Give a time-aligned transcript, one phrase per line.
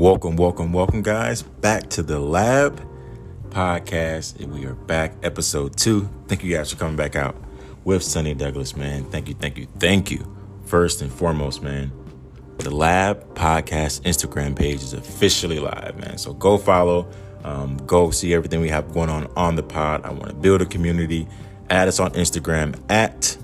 [0.00, 2.82] Welcome, welcome, welcome, guys, back to the lab
[3.50, 4.40] podcast.
[4.40, 6.08] And we are back, episode two.
[6.26, 7.36] Thank you guys for coming back out
[7.84, 9.04] with Sonny Douglas, man.
[9.10, 10.24] Thank you, thank you, thank you.
[10.64, 11.92] First and foremost, man,
[12.60, 16.16] the lab podcast Instagram page is officially live, man.
[16.16, 17.06] So go follow,
[17.44, 20.06] um, go see everything we have going on on the pod.
[20.06, 21.28] I want to build a community.
[21.68, 23.36] Add us on Instagram at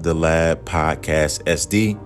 [0.00, 2.00] the lab podcast SD,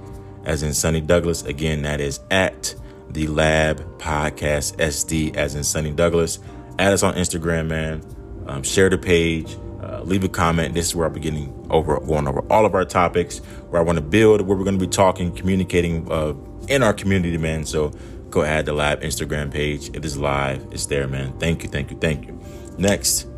[0.45, 1.43] as in Sonny Douglas.
[1.45, 2.75] Again, that is at
[3.15, 6.41] the Lab Podcast SD, as in Sonny Douglas.
[6.79, 8.03] Add us on Instagram, man.
[8.47, 9.57] Um, share the page.
[9.81, 10.75] Uh, leave a comment.
[10.75, 13.39] This is where I'll be getting over, going over all of our topics,
[13.71, 16.35] where I want to build, where we're going to be talking, communicating uh,
[16.69, 17.65] in our community, man.
[17.65, 17.93] So
[18.31, 19.91] go add the Lab Instagram page.
[19.95, 20.67] It is live.
[20.73, 21.39] It's there, man.
[21.39, 22.39] Thank you, thank you, thank you.
[22.79, 23.29] Next,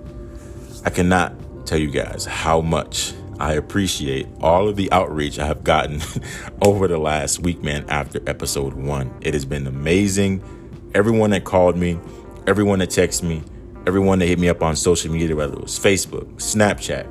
[0.84, 1.34] I cannot
[1.66, 6.00] tell you guys how much I appreciate all of the outreach I have gotten
[6.62, 9.15] over the last week, man, after episode one.
[9.20, 10.42] It has been amazing.
[10.95, 11.98] Everyone that called me,
[12.46, 13.42] everyone that texted me,
[13.87, 17.07] everyone that hit me up on social media, whether it was Facebook, Snapchat,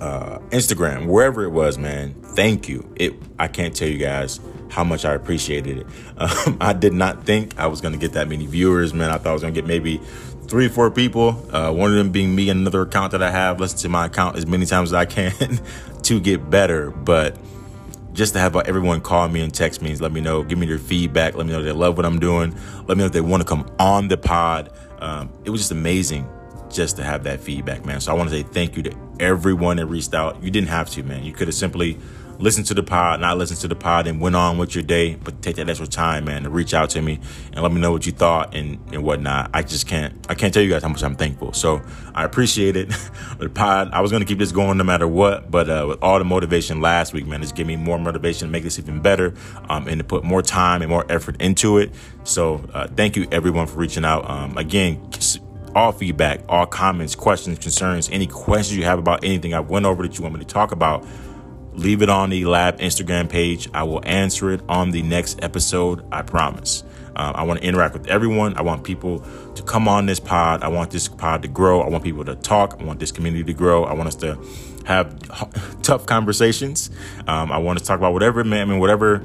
[0.00, 2.90] uh, Instagram, wherever it was, man, thank you.
[2.96, 5.86] It I can't tell you guys how much I appreciated it.
[6.18, 9.08] Um, I did not think I was going to get that many viewers, man.
[9.08, 10.00] I thought I was going to get maybe
[10.48, 11.44] three or four people.
[11.54, 13.60] Uh, one of them being me and another account that I have.
[13.60, 15.60] Listen to my account as many times as I can
[16.02, 16.90] to get better.
[16.90, 17.36] But
[18.12, 20.66] just to have everyone call me and text me and let me know, give me
[20.66, 23.20] their feedback, let me know they love what I'm doing, let me know if they
[23.20, 24.72] want to come on the pod.
[24.98, 26.28] Um, it was just amazing
[26.70, 28.00] just to have that feedback, man.
[28.00, 30.42] So I want to say thank you to everyone that reached out.
[30.42, 31.22] You didn't have to, man.
[31.24, 31.98] You could have simply
[32.38, 35.14] listen to the pod, not listen to the pod, and went on with your day.
[35.16, 37.20] But take that extra time, man, to reach out to me
[37.52, 39.50] and let me know what you thought and, and whatnot.
[39.52, 41.52] I just can't, I can't tell you guys how much I'm thankful.
[41.52, 41.82] So
[42.14, 42.88] I appreciate it.
[43.38, 46.02] the pod, I was going to keep this going no matter what, but uh, with
[46.02, 49.00] all the motivation last week, man, it's giving me more motivation to make this even
[49.00, 49.34] better
[49.68, 51.92] um, and to put more time and more effort into it.
[52.24, 54.28] So uh, thank you everyone for reaching out.
[54.28, 55.10] Um, again,
[55.74, 60.02] all feedback, all comments, questions, concerns, any questions you have about anything I went over
[60.02, 61.06] that you want me to talk about
[61.78, 63.68] leave it on the lab Instagram page.
[63.72, 66.04] I will answer it on the next episode.
[66.12, 66.84] I promise.
[67.14, 68.56] Uh, I want to interact with everyone.
[68.56, 69.20] I want people
[69.54, 70.62] to come on this pod.
[70.62, 71.80] I want this pod to grow.
[71.80, 72.76] I want people to talk.
[72.80, 73.84] I want this community to grow.
[73.84, 74.38] I want us to
[74.84, 76.90] have tough conversations.
[77.26, 78.68] Um, I want to talk about whatever, man.
[78.68, 79.18] I mean, whatever,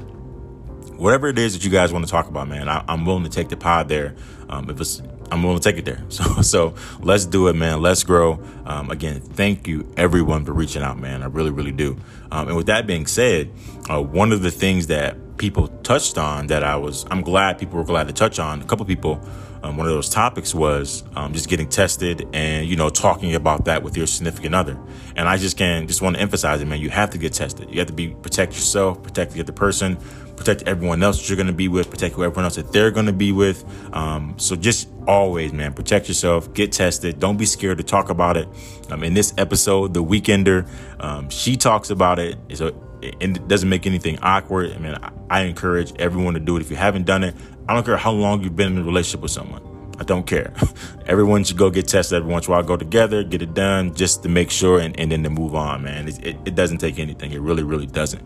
[0.96, 2.68] whatever it is that you guys want to talk about, man.
[2.68, 4.14] I, am willing to take the pod there.
[4.48, 5.00] Um, if it's
[5.30, 6.02] I'm willing to take it there.
[6.14, 7.82] So, so let's do it, man.
[7.82, 8.40] Let's grow.
[8.66, 11.22] Um, again, thank you everyone for reaching out, man.
[11.22, 11.96] I really, really do.
[12.30, 13.50] Um, and with that being said,
[13.90, 17.78] uh, one of the things that people touched on that I was, I'm glad people
[17.78, 18.62] were glad to touch on.
[18.62, 19.20] A couple people,
[19.64, 23.64] um, one of those topics was um, just getting tested and you know talking about
[23.64, 24.78] that with your significant other.
[25.16, 26.80] And I just can just want to emphasize it, man.
[26.80, 27.70] You have to get tested.
[27.70, 29.96] You have to be protect yourself, protect the other person,
[30.36, 33.06] protect everyone else that you're going to be with, protect everyone else that they're going
[33.06, 33.64] to be with.
[33.94, 37.20] Um, so just always, man, protect yourself, get tested.
[37.20, 38.48] Don't be scared to talk about it.
[38.90, 40.68] Um, in this episode, the weekender,
[41.00, 42.36] um, she talks about it.
[42.54, 44.72] So it doesn't make anything awkward.
[44.72, 46.62] I mean, I, I encourage everyone to do it.
[46.62, 47.34] If you haven't done it,
[47.68, 49.62] I don't care how long you've been in a relationship with someone.
[49.98, 50.52] I don't care.
[51.06, 52.64] Everyone should go get tested every once in a while.
[52.64, 55.84] Go together, get it done, just to make sure, and, and then to move on,
[55.84, 56.08] man.
[56.08, 57.32] It, it, it doesn't take anything.
[57.32, 58.22] It really, really doesn't.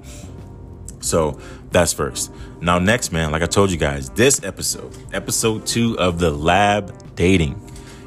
[1.01, 1.39] So
[1.71, 2.33] that's first.
[2.61, 7.15] Now, next, man, like I told you guys, this episode, episode two of the lab
[7.15, 7.61] dating.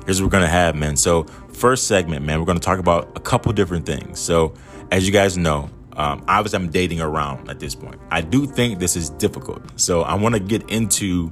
[0.06, 0.97] Here's what we're gonna have, man.
[0.97, 4.19] So, first segment, man, we're gonna talk about a couple different things.
[4.19, 4.53] So,
[4.91, 8.00] as you guys know, um, obviously I'm dating around at this point.
[8.09, 9.62] I do think this is difficult.
[9.79, 11.31] So, I wanna get into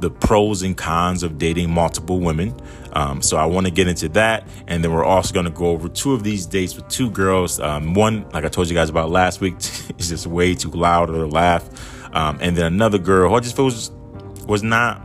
[0.00, 2.54] the pros and cons of dating multiple women.
[2.96, 5.66] Um, so I want to get into that, and then we're also going to go
[5.66, 7.60] over two of these dates with two girls.
[7.60, 9.56] Um, one, like I told you guys about last week,
[9.98, 11.68] is just way too loud or laugh,
[12.14, 13.66] um, and then another girl who I just feel
[14.46, 15.02] was not.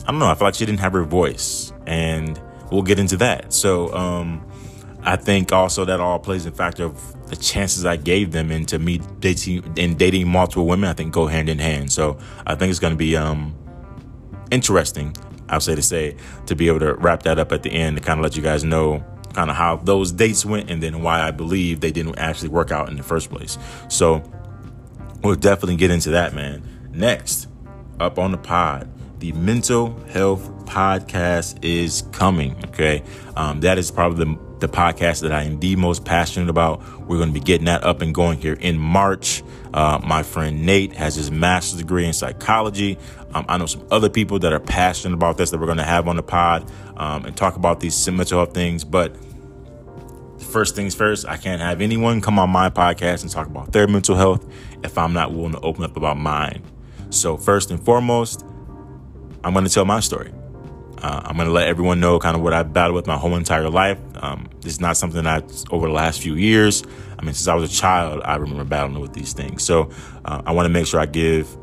[0.00, 0.26] I don't know.
[0.26, 2.40] I feel like she didn't have her voice, and
[2.72, 3.52] we'll get into that.
[3.52, 4.44] So um,
[5.04, 8.80] I think also that all plays in factor of the chances I gave them into
[8.80, 10.90] me dating and dating multiple women.
[10.90, 11.92] I think go hand in hand.
[11.92, 13.54] So I think it's going to be um,
[14.50, 15.14] interesting,
[15.54, 16.16] I'll say to say,
[16.46, 18.42] to be able to wrap that up at the end to kind of let you
[18.42, 22.18] guys know kind of how those dates went and then why I believe they didn't
[22.18, 23.58] actually work out in the first place.
[23.88, 24.22] So
[25.22, 26.62] we'll definitely get into that, man.
[26.92, 27.48] Next,
[27.98, 28.88] up on the pod,
[29.20, 32.56] the mental health podcast is coming.
[32.66, 33.02] Okay.
[33.36, 36.82] Um, that is probably the, the podcast that I am the most passionate about.
[37.00, 39.42] We're going to be getting that up and going here in March.
[39.72, 42.98] Uh, my friend Nate has his master's degree in psychology.
[43.34, 45.84] Um, I know some other people that are passionate about this that we're going to
[45.84, 48.84] have on the pod um, and talk about these mental health things.
[48.84, 49.16] But
[50.38, 53.86] first things first, I can't have anyone come on my podcast and talk about their
[53.86, 54.46] mental health
[54.82, 56.62] if I'm not willing to open up about mine.
[57.10, 58.44] So, first and foremost,
[59.44, 60.32] I'm going to tell my story.
[61.04, 63.36] Uh, I'm going to let everyone know kind of what I've battled with my whole
[63.36, 63.98] entire life.
[64.16, 66.82] Um, this is not something that's over the last few years.
[67.18, 69.62] I mean, since I was a child, I remember battling with these things.
[69.62, 69.90] So
[70.24, 71.54] uh, I want to make sure I give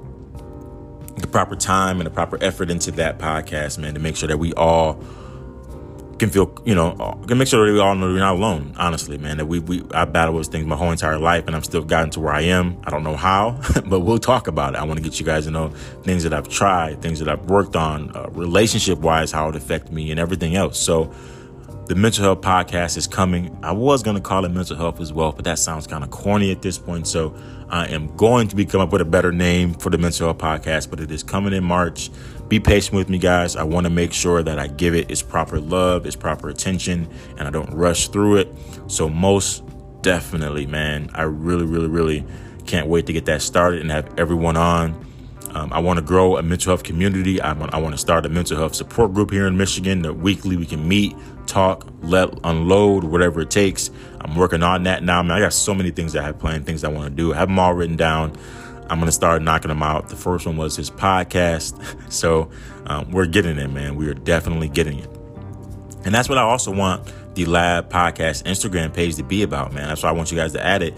[1.18, 4.38] the proper time and the proper effort into that podcast, man, to make sure that
[4.38, 5.04] we all
[6.22, 6.94] can feel, you know,
[7.28, 8.76] can make sure that we all know we're not alone.
[8.78, 11.64] Honestly, man, that we we I battled with things my whole entire life, and I'm
[11.64, 12.80] still gotten to where I am.
[12.84, 14.78] I don't know how, but we'll talk about it.
[14.78, 15.70] I want to get you guys to know
[16.04, 19.92] things that I've tried, things that I've worked on, uh, relationship wise, how it affected
[19.94, 20.80] me, and everything else.
[20.80, 21.12] So.
[21.88, 23.58] The mental health podcast is coming.
[23.64, 26.10] I was going to call it mental health as well, but that sounds kind of
[26.10, 27.06] corny at this point.
[27.06, 27.36] So
[27.70, 30.38] I am going to be come up with a better name for the mental health
[30.38, 32.10] podcast, but it is coming in March
[32.52, 33.56] be patient with me, guys.
[33.56, 37.08] I want to make sure that I give it its proper love, its proper attention,
[37.38, 38.54] and I don't rush through it.
[38.88, 39.64] So, most
[40.02, 42.26] definitely, man, I really, really, really
[42.66, 45.06] can't wait to get that started and have everyone on.
[45.52, 47.40] Um, I want to grow a mental health community.
[47.40, 50.16] I want, I want to start a mental health support group here in Michigan that
[50.16, 51.16] weekly we can meet,
[51.48, 53.92] talk, let unload, whatever it takes.
[54.20, 55.24] I'm working on that now.
[55.24, 57.34] Man, I got so many things I have planned, things I want to do.
[57.34, 58.38] I have them all written down.
[58.92, 60.10] I'm to start knocking them out.
[60.10, 61.80] The first one was his podcast.
[62.12, 62.52] So
[62.88, 63.96] um, we're getting it, man.
[63.96, 65.10] We are definitely getting it.
[66.04, 69.88] And that's what I also want the Lab Podcast Instagram page to be about, man.
[69.88, 70.94] That's why I want you guys to add it.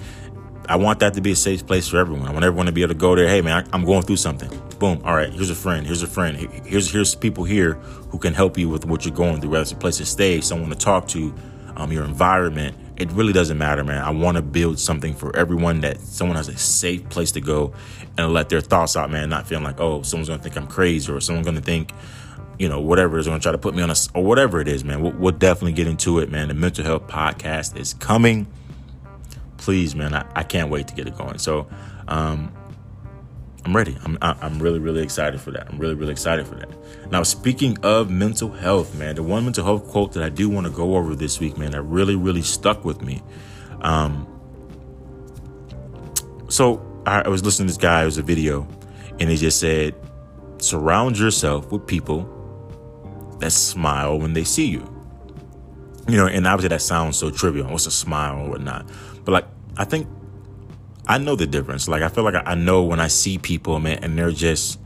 [0.68, 2.28] I want that to be a safe place for everyone.
[2.28, 3.28] I want everyone to be able to go there.
[3.28, 4.50] Hey, man, I, am going through something.
[4.80, 5.01] Boom.
[5.04, 5.31] All right.
[5.31, 5.86] Here's a friend.
[5.86, 6.36] Here's a friend.
[6.66, 9.51] Here's here's people here who can help you with what you're going through.
[9.51, 11.34] Whether it's a place to stay, someone to talk to,
[11.75, 14.01] um, your environment, it really doesn't matter, man.
[14.01, 17.74] I want to build something for everyone that someone has a safe place to go
[18.18, 19.30] and let their thoughts out, man.
[19.30, 21.92] Not feeling like, oh, someone's gonna think I'm crazy or someone's gonna think,
[22.60, 24.84] you know, whatever is gonna try to put me on a or whatever it is,
[24.84, 25.01] man.
[25.01, 26.50] We'll, we'll definitely get into it, man.
[26.50, 28.48] The mental health podcast is coming.
[29.57, 31.40] Please, man, I, I can't wait to get it going.
[31.40, 31.68] So,
[32.07, 32.54] um,
[33.65, 33.95] I'm ready.
[34.04, 35.69] I'm I'm really really excited for that.
[35.69, 36.69] I'm really really excited for that.
[37.12, 40.68] Now, speaking of mental health, man, the one mental health quote that I do want
[40.68, 43.21] to go over this week, man, that really really stuck with me.
[43.81, 44.27] Um,
[46.50, 48.04] so I, was listening to this guy.
[48.04, 48.68] It was a video,
[49.19, 49.95] and he just said,
[50.57, 52.30] "Surround yourself with people
[53.39, 54.89] that smile when they see you."
[56.09, 57.69] You know, and obviously that sounds so trivial.
[57.69, 58.89] What's a smile or whatnot?
[59.24, 59.45] But like,
[59.77, 60.07] I think
[61.07, 61.88] I know the difference.
[61.88, 64.79] Like I feel like I know when I see people, man, and they're just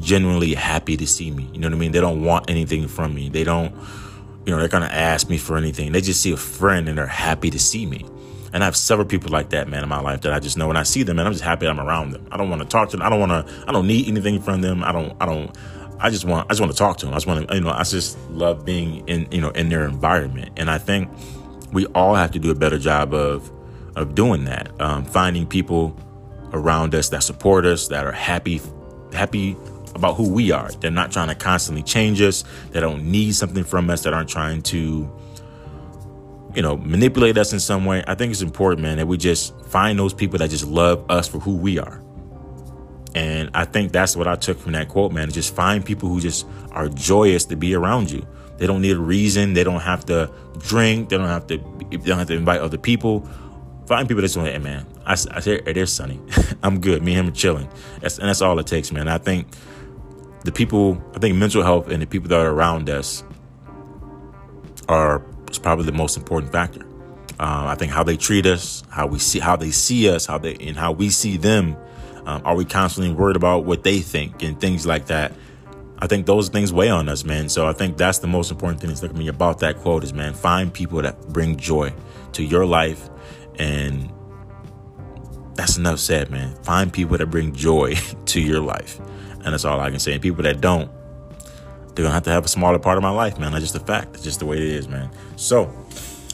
[0.00, 1.48] genuinely happy to see me.
[1.52, 1.92] You know what I mean?
[1.92, 3.28] They don't want anything from me.
[3.28, 3.74] They don't,
[4.44, 5.92] you know, they're gonna ask me for anything.
[5.92, 8.04] They just see a friend and they're happy to see me.
[8.52, 10.68] And I have several people like that, man, in my life that I just know
[10.68, 12.26] when I see them, and I'm just happy I'm around them.
[12.30, 13.04] I don't want to talk to them.
[13.04, 13.64] I don't want to.
[13.66, 14.84] I don't need anything from them.
[14.84, 15.16] I don't.
[15.20, 15.56] I don't.
[15.98, 16.46] I just want.
[16.46, 17.14] I just want to talk to them.
[17.14, 17.54] I just want to.
[17.54, 17.70] You know.
[17.70, 19.26] I just love being in.
[19.32, 20.52] You know, in their environment.
[20.56, 21.10] And I think
[21.72, 23.50] we all have to do a better job of
[23.96, 24.70] of doing that.
[24.80, 25.96] Um, finding people
[26.52, 28.60] around us that support us, that are happy,
[29.12, 29.56] happy
[29.94, 30.70] about who we are.
[30.80, 32.44] They're not trying to constantly change us.
[32.70, 34.02] They don't need something from us.
[34.02, 35.10] That aren't trying to,
[36.54, 38.02] you know, manipulate us in some way.
[38.06, 41.28] I think it's important, man, that we just find those people that just love us
[41.28, 42.00] for who we are.
[43.14, 45.30] And I think that's what I took from that quote, man.
[45.30, 48.26] Just find people who just are joyous to be around you.
[48.56, 49.54] They don't need a reason.
[49.54, 51.08] They don't have to drink.
[51.10, 51.58] They don't have to.
[51.90, 53.28] They don't have to invite other people
[53.86, 56.20] find people that's going, hey man, I, I say, hey, Sonny.
[56.62, 57.02] I'm good.
[57.02, 57.68] Me and him are chilling.
[58.00, 59.08] That's, and that's all it takes, man.
[59.08, 59.48] I think
[60.44, 63.24] the people, I think mental health and the people that are around us
[64.88, 65.20] are
[65.62, 66.82] probably the most important factor.
[67.38, 70.38] Um, I think how they treat us, how we see, how they see us, how
[70.38, 71.76] they, and how we see them.
[72.26, 75.32] Um, are we constantly worried about what they think and things like that?
[75.98, 77.48] I think those things weigh on us, man.
[77.48, 80.04] So I think that's the most important thing that's looking at me about that quote
[80.04, 81.92] is, man, find people that bring joy
[82.32, 83.08] to your life
[83.58, 84.12] and
[85.54, 86.54] that's enough said, man.
[86.62, 87.94] Find people that bring joy
[88.26, 89.00] to your life.
[89.44, 90.12] And that's all I can say.
[90.12, 90.90] And people that don't,
[91.94, 93.52] they're gonna have to have a smaller part of my life, man.
[93.52, 94.14] That's just a fact.
[94.14, 95.10] It's just the way it is, man.
[95.36, 95.72] So,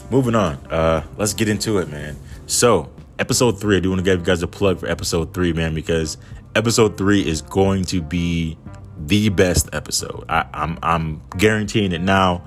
[0.09, 0.55] moving on.
[0.67, 2.17] Uh, let's get into it, man.
[2.47, 5.53] So, episode three, I do want to give you guys a plug for episode three,
[5.53, 6.17] man, because
[6.55, 8.57] episode three is going to be
[8.97, 10.25] the best episode.
[10.29, 12.45] I, I'm I'm guaranteeing it now.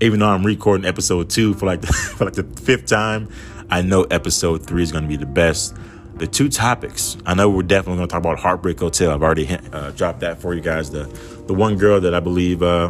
[0.00, 3.30] Even though I'm recording episode two for like the, for like the fifth time,
[3.70, 5.76] I know episode three is going to be the best.
[6.16, 9.10] The two topics, I know we're definitely going to talk about Heartbreak Hotel.
[9.10, 10.90] I've already uh, dropped that for you guys.
[10.90, 11.04] The
[11.46, 12.88] the one girl that I believe, uh,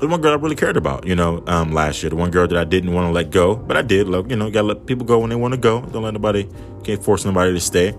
[0.00, 2.10] the one girl I really cared about, you know, um, last year.
[2.10, 4.08] The one girl that I didn't want to let go, but I did.
[4.08, 5.80] Look, you know, gotta let people go when they want to go.
[5.80, 6.48] Don't let nobody,
[6.82, 7.94] can't force nobody to stay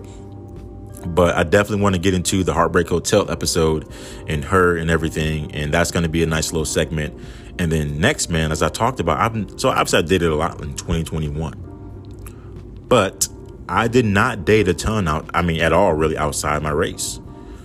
[1.06, 3.88] but I definitely want to get into the Heartbreak Hotel episode
[4.26, 7.18] and her and everything, and that's going to be a nice little segment.
[7.58, 10.34] And then next, man, as I talked about, I've so obviously I did it a
[10.34, 13.28] lot in 2021, but
[13.68, 15.28] I did not date a ton out.
[15.34, 17.20] I mean, at all, really outside my race.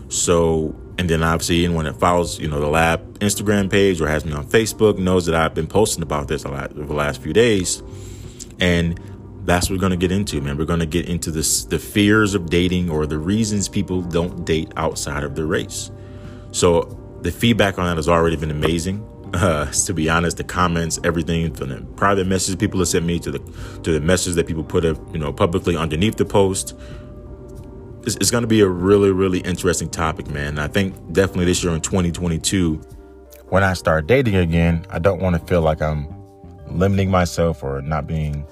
[0.09, 4.25] So, And then obviously anyone that follows, you know, the lab Instagram page or has
[4.25, 7.21] me on Facebook knows that I've been posting about this a lot over the last
[7.21, 7.81] few days.
[8.59, 8.99] And
[9.45, 10.57] that's what we're going to get into, man.
[10.57, 14.45] We're going to get into this, the fears of dating or the reasons people don't
[14.45, 15.91] date outside of their race.
[16.51, 19.07] So the feedback on that has already been amazing.
[19.33, 23.17] Uh, to be honest, the comments, everything from the private messages people have sent me
[23.19, 23.39] to the
[23.83, 26.75] to the messages that people put up, you know, publicly underneath the post.
[28.03, 30.59] It's, it's going to be a really, really interesting topic, man.
[30.59, 32.75] I think definitely this year in 2022,
[33.49, 36.07] when I start dating again, I don't want to feel like I'm
[36.67, 38.45] limiting myself or not being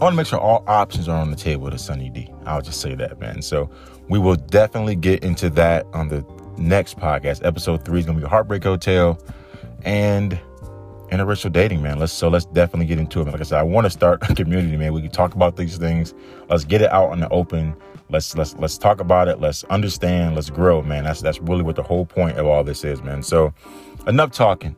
[0.00, 2.32] I want to make sure all options are on the table to Sunny D.
[2.46, 3.42] I'll just say that, man.
[3.42, 3.68] So
[4.08, 6.24] we will definitely get into that on the
[6.56, 7.44] next podcast.
[7.44, 9.18] Episode three is gonna be Heartbreak Hotel
[9.82, 10.38] and
[11.10, 11.98] interracial dating, man.
[11.98, 13.26] Let's so let's definitely get into it.
[13.26, 14.92] Like I said, I want to start a community, man.
[14.92, 16.14] We can talk about these things.
[16.48, 17.74] Let's get it out in the open.
[18.10, 19.40] Let's let's let's talk about it.
[19.40, 20.34] Let's understand.
[20.34, 21.04] Let's grow, man.
[21.04, 23.22] That's that's really what the whole point of all this is, man.
[23.22, 23.52] So
[24.06, 24.76] enough talking.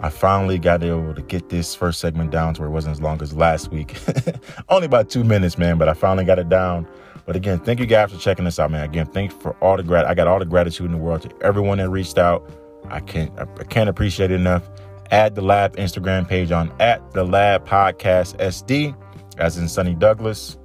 [0.00, 3.00] I finally got able to get this first segment down to where it wasn't as
[3.00, 3.96] long as last week.
[4.68, 6.88] Only about two minutes, man, but I finally got it down.
[7.24, 8.82] But again, thank you guys for checking this out, man.
[8.82, 10.06] Again, thank you for all the grat.
[10.06, 12.50] I got all the gratitude in the world to everyone that reached out.
[12.88, 14.68] I can't I can't appreciate it enough.
[15.10, 18.96] Add the lab Instagram page on at the lab podcast SD,
[19.38, 20.58] as in Sonny Douglas.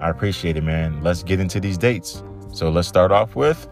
[0.00, 1.02] I appreciate it, man.
[1.02, 2.22] Let's get into these dates.
[2.52, 3.68] So let's start off with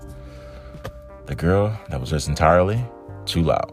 [1.26, 2.85] the girl that was just entirely
[3.25, 3.73] too loud.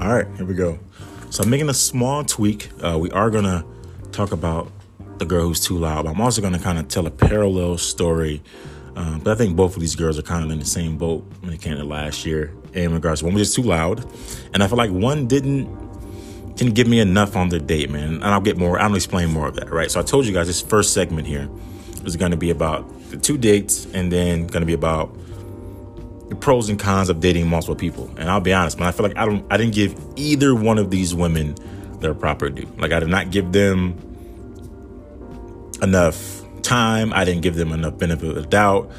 [0.00, 0.78] All right, here we go.
[1.30, 2.70] So I'm making a small tweak.
[2.84, 3.64] Uh, we are gonna
[4.10, 4.70] talk about
[5.18, 6.04] the girl who's too loud.
[6.04, 8.42] But I'm also gonna kind of tell a parallel story.
[8.96, 11.24] Um, but I think both of these girls are kind of in the same boat
[11.40, 14.04] when it came to last year in regards to one was just too loud,
[14.52, 15.66] and I feel like one didn't
[16.56, 18.14] didn't give me enough on their date, man.
[18.14, 18.80] And I'll get more.
[18.80, 19.90] I'll explain more of that, right?
[19.90, 21.48] So I told you guys this first segment here
[22.04, 25.14] is going to be about the two dates, and then going to be about
[26.30, 28.08] the pros and cons of dating multiple people.
[28.16, 30.78] And I'll be honest, man, I feel like I don't I didn't give either one
[30.78, 31.56] of these women
[32.00, 32.72] their proper due.
[32.78, 33.98] Like I did not give them
[35.82, 37.12] enough time.
[37.12, 38.90] I didn't give them enough benefit of the doubt.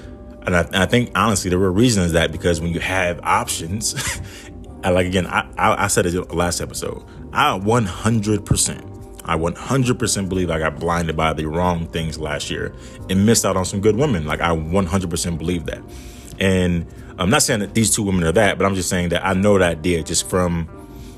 [0.44, 3.20] And I, and I think honestly, the real reason is that because when you have
[3.24, 3.96] options,
[4.84, 7.04] I like again, I, I, I said it last episode.
[7.32, 12.74] I 100%, I 100% believe I got blinded by the wrong things last year
[13.10, 14.26] and missed out on some good women.
[14.26, 15.82] Like I 100% believe that.
[16.40, 16.88] And
[17.22, 19.34] I'm not saying that these two women are that, but I'm just saying that I
[19.34, 20.68] know that I did just from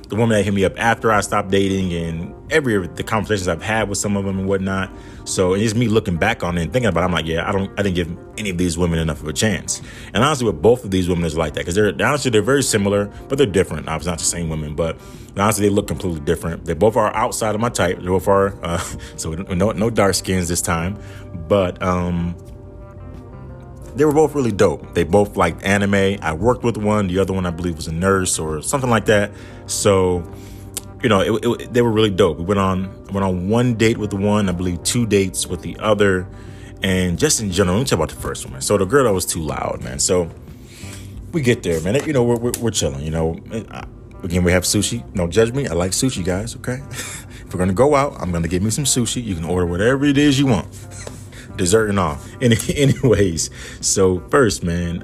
[0.10, 3.63] the woman that hit me up after I stopped dating and every the conversations I've
[3.63, 4.91] had with some of them and whatnot.
[5.25, 7.51] So it's me looking back on it and thinking about it, I'm like, yeah, I
[7.51, 9.81] don't I didn't give any of these women enough of a chance.
[10.13, 12.63] And honestly, with both of these women is like that because they're honestly they're very
[12.63, 13.88] similar, but they're different.
[13.88, 15.00] Obviously, not the same women, but
[15.38, 16.65] honestly, they look completely different.
[16.65, 17.98] They both are outside of my type.
[18.00, 18.77] They both are uh,
[19.15, 21.00] so no no dark skins this time,
[21.48, 22.36] but um
[23.96, 24.94] they were both really dope.
[24.94, 26.20] They both liked anime.
[26.22, 27.08] I worked with one.
[27.08, 29.32] The other one, I believe, was a nurse or something like that.
[29.68, 30.24] So,
[31.02, 32.38] you know, it, it, they were really dope.
[32.38, 35.78] We went on went on one date with one, I believe, two dates with the
[35.80, 36.28] other,
[36.82, 37.78] and just in general.
[37.78, 38.62] Let me talk about the first one.
[38.62, 40.00] So the girl that was too loud, man.
[40.00, 40.30] So
[41.32, 41.96] we get there, man.
[42.06, 43.02] You know, we're we're, we're chilling.
[43.02, 43.86] You know, uh,
[44.24, 45.04] again, we have sushi.
[45.14, 45.68] Don't judge me.
[45.68, 46.56] I like sushi, guys.
[46.56, 46.82] Okay.
[46.90, 49.24] if we're gonna go out, I'm gonna get me some sushi.
[49.24, 50.68] You can order whatever it is you want
[51.55, 52.17] dessert and all.
[52.41, 53.50] Any, anyways,
[53.81, 55.03] so first, man,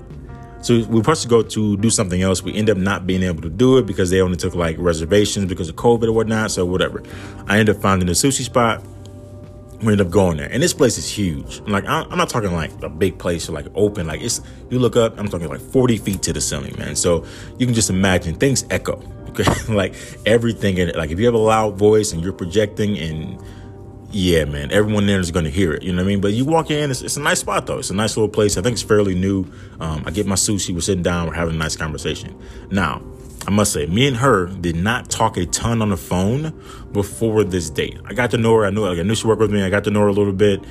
[0.62, 2.44] so we were supposed to go to do something else.
[2.44, 5.46] We end up not being able to do it because they only took like reservations
[5.46, 6.52] because of COVID or whatnot.
[6.52, 7.02] So whatever.
[7.48, 8.84] I end up finding a sushi spot.
[9.82, 11.62] We end up going there, and this place is huge.
[11.62, 14.08] Like I'm not talking like a big place or like open.
[14.08, 16.98] Like it's you look up, I'm talking like 40 feet to the ceiling, man.
[16.98, 17.26] So
[17.58, 19.02] you can just imagine things echo.
[19.30, 19.94] Okay, like
[20.26, 20.96] everything in it.
[20.96, 23.40] Like if you have a loud voice and you're projecting and
[24.12, 25.84] yeah, man, everyone there is going to hear it.
[25.84, 26.22] You know what I mean?
[26.22, 27.78] But you walk in, it's, it's, a nice spot though.
[27.78, 28.58] It's a nice little place.
[28.58, 29.46] I think it's fairly new.
[29.80, 30.74] Um, I get my sushi.
[30.74, 31.28] We're sitting down.
[31.28, 32.36] We're having a nice conversation.
[32.72, 33.04] Now,
[33.48, 36.60] I must say, me and her did not talk a ton on the phone
[36.92, 38.00] before this date.
[38.06, 38.66] I got to know her.
[38.66, 39.62] I knew like, I knew she worked with me.
[39.64, 40.64] I got to know her a little bit.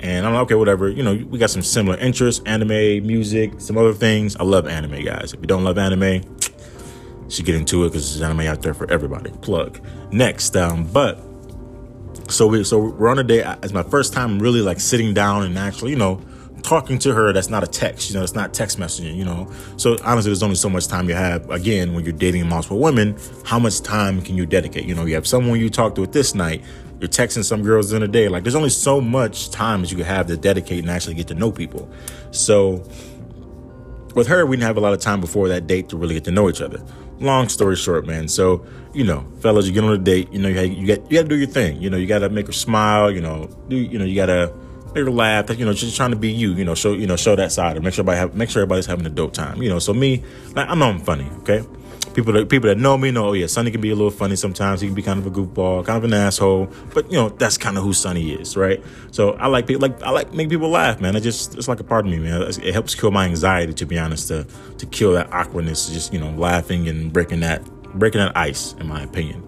[0.00, 0.88] And I'm like, okay, whatever.
[0.88, 4.36] You know, we got some similar interests, anime, music, some other things.
[4.36, 5.32] I love anime, guys.
[5.32, 6.22] If you don't love anime,
[7.30, 9.30] should get into it because there's anime out there for everybody.
[9.40, 9.80] Plug.
[10.12, 11.18] Next, um, but
[12.28, 13.44] so we so we're on a date.
[13.62, 16.20] It's my first time really like sitting down and actually, you know,
[16.62, 17.32] talking to her.
[17.32, 18.10] That's not a text.
[18.10, 19.14] You know, it's not text messaging.
[19.16, 21.48] You know, so honestly, there's only so much time you have.
[21.50, 24.84] Again, when you're dating multiple women, how much time can you dedicate?
[24.84, 26.62] You know, you have someone you talk to this night.
[27.00, 28.28] You're texting some girls in a day.
[28.28, 31.28] Like, there's only so much time that you can have to dedicate and actually get
[31.28, 31.90] to know people.
[32.30, 32.84] So
[34.14, 36.24] with her, we didn't have a lot of time before that date to really get
[36.24, 36.80] to know each other.
[37.20, 38.28] Long story short, man.
[38.28, 41.18] So, you know, fellas, you get on a date, you know, you, you got you
[41.18, 41.80] got to do your thing.
[41.80, 43.10] You know, you got to make her smile.
[43.10, 44.52] You know, do you know you got to
[44.94, 45.50] make her laugh.
[45.58, 46.52] You know, just trying to be you.
[46.52, 48.62] You know, show you know show that side, and make sure everybody have, make sure
[48.62, 49.62] everybody's having a dope time.
[49.62, 50.22] You know, so me,
[50.54, 51.28] like, I know I'm funny.
[51.40, 51.62] Okay,
[52.04, 54.36] people that people that know me know, oh yeah, Sonny can be a little funny
[54.36, 54.80] sometimes.
[54.80, 57.56] He can be kind of a goofball, kind of an asshole, but you know that's
[57.56, 58.82] kind of who Sonny is, right?
[59.10, 61.16] So I like people like I like make people laugh, man.
[61.16, 62.42] It just it's like a part of me, man.
[62.42, 64.46] It helps kill my anxiety, to be honest, to
[64.78, 68.86] to kill that awkwardness, just you know laughing and breaking that breaking that ice, in
[68.86, 69.42] my opinion.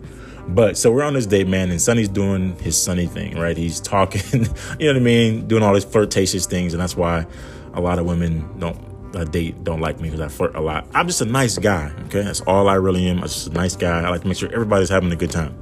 [0.48, 3.56] But so we're on this date, man, and Sonny's doing his Sonny thing, right?
[3.56, 4.22] He's talking,
[4.78, 7.26] you know what I mean, doing all these flirtatious things, and that's why
[7.74, 8.78] a lot of women don't
[9.14, 10.86] a date don't like me because I flirt a lot.
[10.94, 11.92] I'm just a nice guy.
[12.06, 13.18] Okay, that's all I really am.
[13.18, 14.00] I'm just a nice guy.
[14.00, 15.56] I like to make sure everybody's having a good time.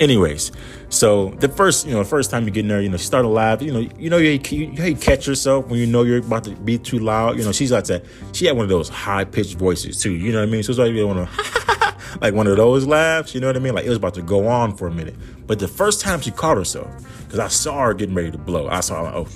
[0.00, 0.52] Anyways,
[0.90, 3.28] so the first, you know, first time you get in there, you know, she started
[3.28, 3.60] laugh.
[3.60, 6.50] You know, you know, you, you, you catch yourself when you know you're about to
[6.50, 7.36] be too loud.
[7.36, 8.04] You know, she's like that.
[8.32, 10.12] She had one of those high pitched voices too.
[10.12, 10.62] You know what I mean?
[10.62, 13.34] So it's like you want to, like one of those laughs.
[13.34, 13.74] You know what I mean?
[13.74, 15.16] Like it was about to go on for a minute.
[15.48, 16.88] But the first time she caught herself,
[17.24, 19.26] because I saw her getting ready to blow, I saw, oh,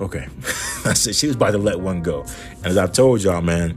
[0.00, 0.28] okay.
[0.84, 2.24] I said she was about to let one go.
[2.56, 3.76] And as I've told y'all, man,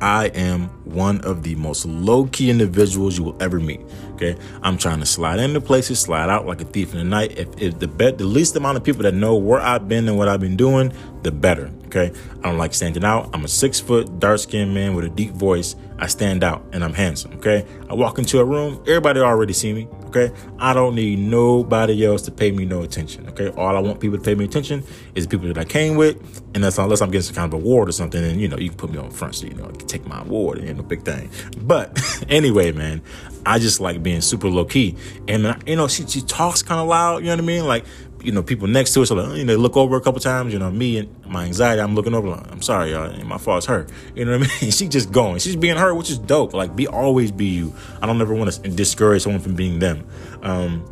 [0.00, 3.80] I am one of the most low key individuals you will ever meet.
[4.14, 7.38] Okay, I'm trying to slide into places, slide out like a thief in the night.
[7.38, 10.16] If, if the bet, the least amount of people that know where I've been and
[10.16, 10.92] what I've been doing,
[11.22, 11.70] the better.
[11.86, 13.30] Okay, I don't like standing out.
[13.32, 15.76] I'm a six foot, dark skinned man with a deep voice.
[15.98, 17.32] I stand out and I'm handsome.
[17.34, 19.88] Okay, I walk into a room, everybody already see me.
[20.06, 23.28] Okay, I don't need nobody else to pay me no attention.
[23.30, 24.84] Okay, all I want people to pay me attention
[25.14, 26.16] is people that I came with,
[26.54, 28.22] and that's unless I'm getting some kind of award or something.
[28.22, 30.58] And you know, you can put me on front, so you know, take my award.
[30.58, 31.30] and a big thing.
[31.58, 31.98] But
[32.28, 33.02] anyway, man,
[33.44, 34.96] I just like being super low key,
[35.28, 37.18] and you know, she she talks kind of loud.
[37.18, 37.66] You know what I mean?
[37.66, 37.84] Like
[38.26, 40.52] you know, people next to us, so like, you know, look over a couple times,
[40.52, 43.58] you know, me and my anxiety, I'm looking over, like, I'm sorry, y'all, my fault,
[43.58, 43.86] it's her.
[44.16, 44.72] You know what I mean?
[44.76, 46.52] She just going, she's being her, which is dope.
[46.52, 47.72] Like, be always be you.
[48.02, 50.04] I don't ever want to discourage someone from being them.
[50.42, 50.84] Um,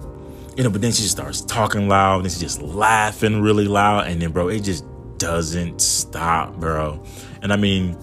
[0.56, 4.06] you know, but then she just starts talking loud, and she's just laughing really loud,
[4.06, 4.84] and then, bro, it just
[5.18, 7.04] doesn't stop, bro.
[7.42, 7.96] And I mean,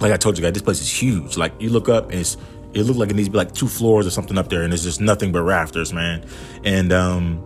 [0.00, 1.38] like I told you guys, this place is huge.
[1.38, 2.36] Like, you look up, it's,
[2.74, 4.74] it looked like it needs to be like two floors or something up there, and
[4.74, 6.26] it's just nothing but rafters, man.
[6.62, 7.42] And, um,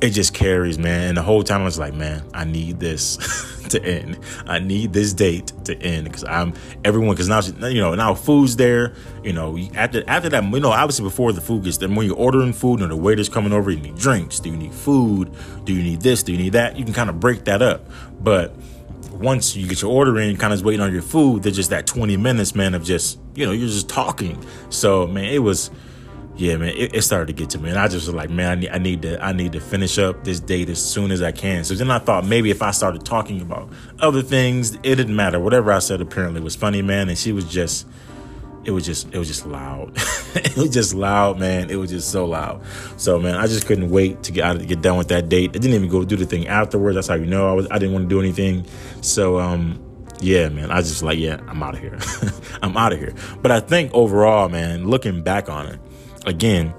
[0.00, 1.08] it just carries, man.
[1.08, 3.16] And the whole time I was like, man, I need this
[3.70, 4.18] to end.
[4.46, 6.54] I need this date to end because I'm
[6.84, 7.14] everyone.
[7.14, 8.94] Because now, you know, now food's there.
[9.22, 12.16] You know, after after that, you know, obviously before the food gets there, when you're
[12.16, 14.40] ordering food and the waiter's coming over, you need drinks.
[14.40, 15.34] Do you need food?
[15.64, 16.22] Do you need this?
[16.22, 16.76] Do you need that?
[16.76, 17.88] You can kind of break that up,
[18.20, 18.54] but
[19.14, 21.86] once you get your order in, kind of waiting on your food, there's just that
[21.86, 24.44] 20 minutes, man, of just, you know, you're just talking.
[24.70, 25.70] So, man, it was,
[26.36, 28.50] yeah, man, it, it, started to get to me, and I just was like, man,
[28.50, 31.22] I need, I need to, I need to finish up this date as soon as
[31.22, 31.62] I can.
[31.62, 33.70] So then I thought maybe if I started talking about
[34.00, 35.38] other things, it didn't matter.
[35.38, 37.86] Whatever I said apparently was funny, man, and she was just,
[38.64, 39.92] it was just, it was just loud.
[40.34, 41.70] it was just loud, man.
[41.70, 42.62] It was just so loud.
[42.96, 45.50] So man, I just couldn't wait to get out to get done with that date.
[45.50, 46.96] I didn't even go do the thing afterwards.
[46.96, 48.66] That's how you know I was, I didn't want to do anything.
[49.02, 49.80] So um,
[50.20, 51.98] yeah, man, I just like, yeah, I'm out of here.
[52.62, 53.14] I'm out of here.
[53.40, 55.78] But I think overall, man, looking back on it
[56.26, 56.74] again,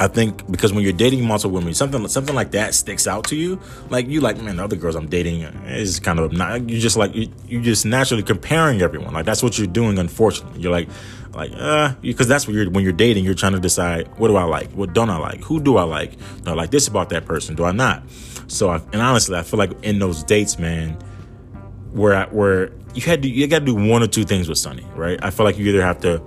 [0.00, 3.36] I think because when you're dating multiple women, something something like that sticks out to
[3.36, 3.60] you.
[3.90, 6.68] Like you, like man, the other girls I'm dating is kind of not.
[6.68, 9.12] You just like you, you just naturally comparing everyone.
[9.12, 9.98] Like that's what you're doing.
[9.98, 10.88] Unfortunately, you're like,
[11.34, 13.24] like uh, because that's what you're when you're dating.
[13.24, 15.82] You're trying to decide what do I like, what don't I like, who do I
[15.82, 16.12] like,
[16.44, 18.04] do I like this about that person, do I not?
[18.48, 20.92] So, I, and honestly, I feel like in those dates, man,
[21.92, 24.58] where I, where you had to you got to do one or two things with
[24.58, 25.18] Sonny, right?
[25.22, 26.22] I feel like you either have to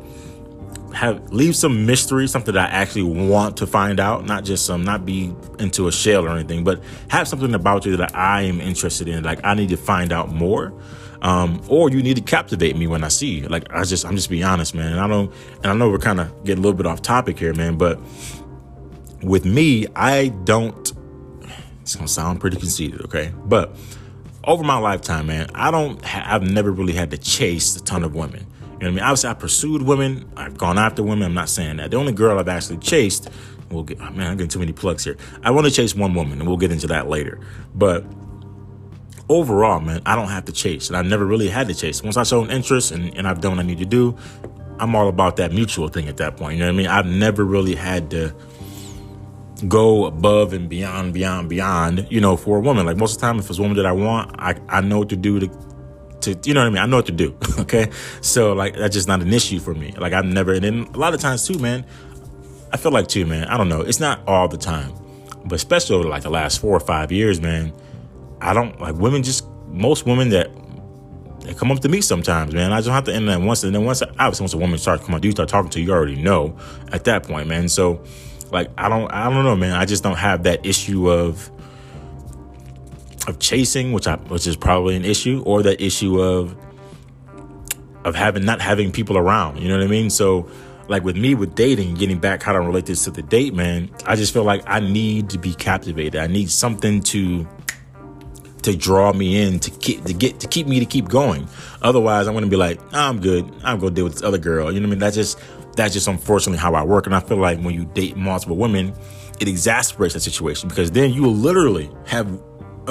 [0.94, 4.84] have leave some mystery, something that I actually want to find out, not just some,
[4.84, 8.60] not be into a shell or anything, but have something about you that I am
[8.62, 9.24] interested in.
[9.24, 10.74] Like I need to find out more.
[11.22, 13.48] Um, or you need to captivate me when I see you.
[13.48, 14.94] Like I just, I'm just being honest, man.
[14.94, 17.38] And I don't, and I know we're kind of getting a little bit off topic
[17.38, 17.78] here, man.
[17.78, 18.00] But
[19.22, 20.92] with me, I don't.
[21.82, 23.34] It's gonna sound pretty conceited, okay?
[23.46, 23.76] But
[24.44, 26.04] over my lifetime, man, I don't.
[26.16, 28.48] I've never really had to chase a ton of women.
[28.82, 29.04] You know what I mean?
[29.04, 30.32] Obviously, I pursued women.
[30.36, 31.26] I've gone after women.
[31.26, 31.92] I'm not saying that.
[31.92, 33.30] The only girl I've actually chased,
[33.70, 35.18] we'll get, oh man, I'm getting too many plugs here.
[35.44, 37.40] I want to chase one woman, and we'll get into that later.
[37.76, 38.04] But
[39.30, 42.02] overall, man, I don't have to chase, and I never really had to chase.
[42.02, 44.18] Once I show an interest and, and I've done what I need to do,
[44.80, 46.54] I'm all about that mutual thing at that point.
[46.56, 46.88] You know what I mean?
[46.88, 48.36] I've never really had to
[49.68, 52.88] go above and beyond, beyond, beyond, you know, for a woman.
[52.88, 54.98] Like most of the time, if it's a woman that I want, I, I know
[54.98, 55.48] what to do to
[56.24, 56.78] to you know what I mean?
[56.80, 57.36] I know what to do.
[57.60, 57.90] okay.
[58.22, 59.94] So like that's just not an issue for me.
[59.98, 61.86] Like I've never and then a lot of times too, man,
[62.72, 63.82] I feel like too, man, I don't know.
[63.82, 64.94] It's not all the time.
[65.44, 67.74] But especially over like the last four or five years, man,
[68.40, 70.50] I don't like women just most women that
[71.42, 72.72] they come up to me sometimes, man.
[72.72, 75.06] I just have to end that once, and then once obviously once a woman starts
[75.06, 76.58] coming, you start talking to you already know
[76.92, 77.68] at that point, man.
[77.68, 78.04] So
[78.52, 79.74] like I don't I don't know, man.
[79.74, 81.50] I just don't have that issue of
[83.28, 86.56] of chasing, which I which is probably an issue, or that issue of
[88.04, 89.60] of having not having people around.
[89.60, 90.10] You know what I mean?
[90.10, 90.50] So
[90.88, 93.90] like with me with dating, getting back how to relate this to the date, man,
[94.06, 96.18] I just feel like I need to be captivated.
[96.18, 97.48] I need something to
[98.64, 101.48] to draw me in to keep to get to keep me to keep going.
[101.82, 103.46] Otherwise, I'm gonna be like, oh, I'm good.
[103.64, 104.72] I'm gonna deal with this other girl.
[104.72, 105.00] You know what I mean?
[105.00, 105.40] That's just
[105.76, 107.06] that's just unfortunately how I work.
[107.06, 108.94] And I feel like when you date multiple women,
[109.40, 112.40] it exasperates that situation because then you will literally have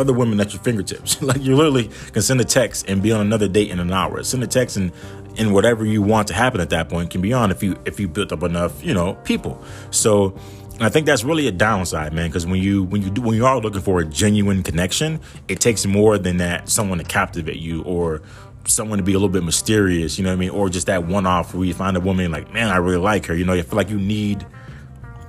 [0.01, 1.21] other women at your fingertips.
[1.23, 4.23] like you literally can send a text and be on another date in an hour.
[4.23, 4.93] Send a text and
[5.39, 8.01] and whatever you want to happen at that point can be on if you if
[8.01, 9.63] you built up enough, you know, people.
[9.91, 10.37] So
[10.81, 13.47] I think that's really a downside, man, because when you when you do when you
[13.47, 17.83] are looking for a genuine connection, it takes more than that someone to captivate you
[17.83, 18.23] or
[18.67, 20.51] someone to be a little bit mysterious, you know what I mean?
[20.51, 23.27] Or just that one off where you find a woman like, man, I really like
[23.27, 23.35] her.
[23.35, 24.47] You know, you feel like you need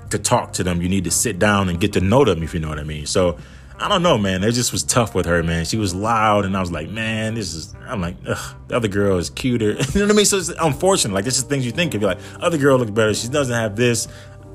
[0.09, 0.81] to talk to them.
[0.81, 2.83] You need to sit down and get to know them, if you know what I
[2.83, 3.05] mean.
[3.05, 3.37] So
[3.81, 4.43] I don't know, man.
[4.43, 5.65] It just was tough with her, man.
[5.65, 7.73] She was loud, and I was like, man, this is.
[7.87, 9.71] I'm like, ugh, the other girl is cuter.
[9.71, 10.25] you know what I mean?
[10.25, 11.15] So it's unfortunate.
[11.15, 12.01] Like, this is things you think of.
[12.01, 13.13] You're like, other girl looks better.
[13.15, 14.07] She doesn't have this.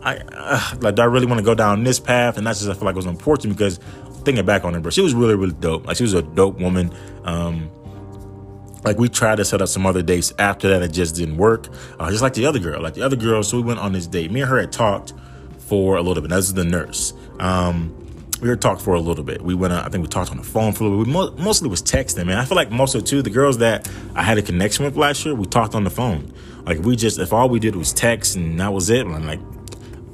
[0.03, 2.39] I uh, like, do I really want to go down this path?
[2.39, 3.79] And that's just I feel like it was unfortunate because
[4.23, 5.87] thinking back on it, bro, she was really, really dope.
[5.87, 6.95] Like, she was a dope woman.
[7.25, 7.69] Um,
[8.85, 11.67] like we tried to set up some other dates after that, it just didn't work.
[11.99, 13.43] Uh, just like the other girl, like the other girl.
[13.43, 14.31] So we went on this date.
[14.31, 15.12] Me and her had talked
[15.59, 16.31] for a little bit.
[16.31, 17.12] This is the nurse.
[17.41, 18.06] Um,
[18.40, 19.40] we were talked for a little bit.
[19.42, 21.09] We went, I think we talked on the phone for a little bit.
[21.09, 22.38] We mo- mostly was texting, man.
[22.38, 24.96] I feel like most of the two, the girls that I had a connection with
[24.96, 26.33] last year, we talked on the phone.
[26.64, 29.40] Like we just, if all we did was text and that was it, like,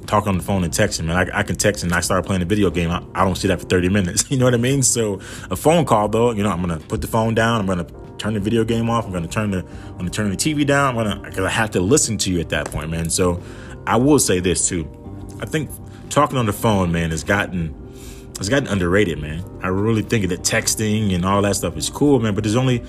[0.05, 1.17] talk on the phone and texting, man.
[1.17, 2.91] I, I, can text and I start playing a video game.
[2.91, 4.25] I, I, don't see that for 30 minutes.
[4.31, 4.83] You know what I mean?
[4.83, 7.69] So a phone call though, you know, I'm to put the phone down.
[7.69, 9.05] I'm to turn the video game off.
[9.05, 9.65] I'm to turn the,
[9.97, 10.97] I'm to turn the TV down.
[10.97, 13.09] I'm to, cause I have to listen to you at that point, man.
[13.09, 13.41] So
[13.85, 14.87] I will say this too.
[15.39, 15.69] I think
[16.09, 17.75] talking on the phone, man, has gotten,
[18.39, 19.43] it's gotten underrated, man.
[19.61, 22.33] I really think that texting and all that stuff is cool, man.
[22.35, 22.83] But there's only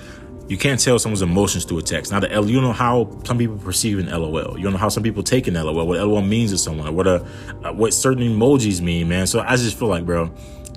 [0.47, 2.11] you can't tell someone's emotions through a text.
[2.11, 4.57] Now, the L, you know how some people perceive an LOL.
[4.59, 5.87] You know how some people take an LOL.
[5.87, 6.95] What LOL means to someone.
[6.95, 7.25] What a
[7.63, 9.27] uh, what certain emojis mean, man.
[9.27, 10.31] So I just feel like, bro,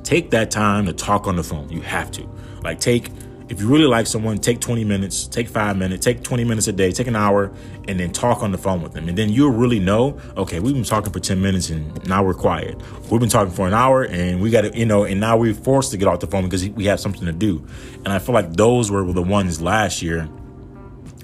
[0.05, 1.69] take that time to talk on the phone.
[1.69, 2.29] You have to.
[2.63, 3.11] Like, take
[3.49, 6.73] if you really like someone, take 20 minutes, take five minutes, take 20 minutes a
[6.73, 7.51] day, take an hour,
[7.87, 9.09] and then talk on the phone with them.
[9.09, 12.35] And then you'll really know, okay, we've been talking for 10 minutes and now we're
[12.35, 12.77] quiet.
[13.11, 15.55] We've been talking for an hour and we got to, you know, and now we're
[15.55, 17.65] forced to get off the phone because we have something to do.
[18.05, 20.29] And I feel like those were the ones last year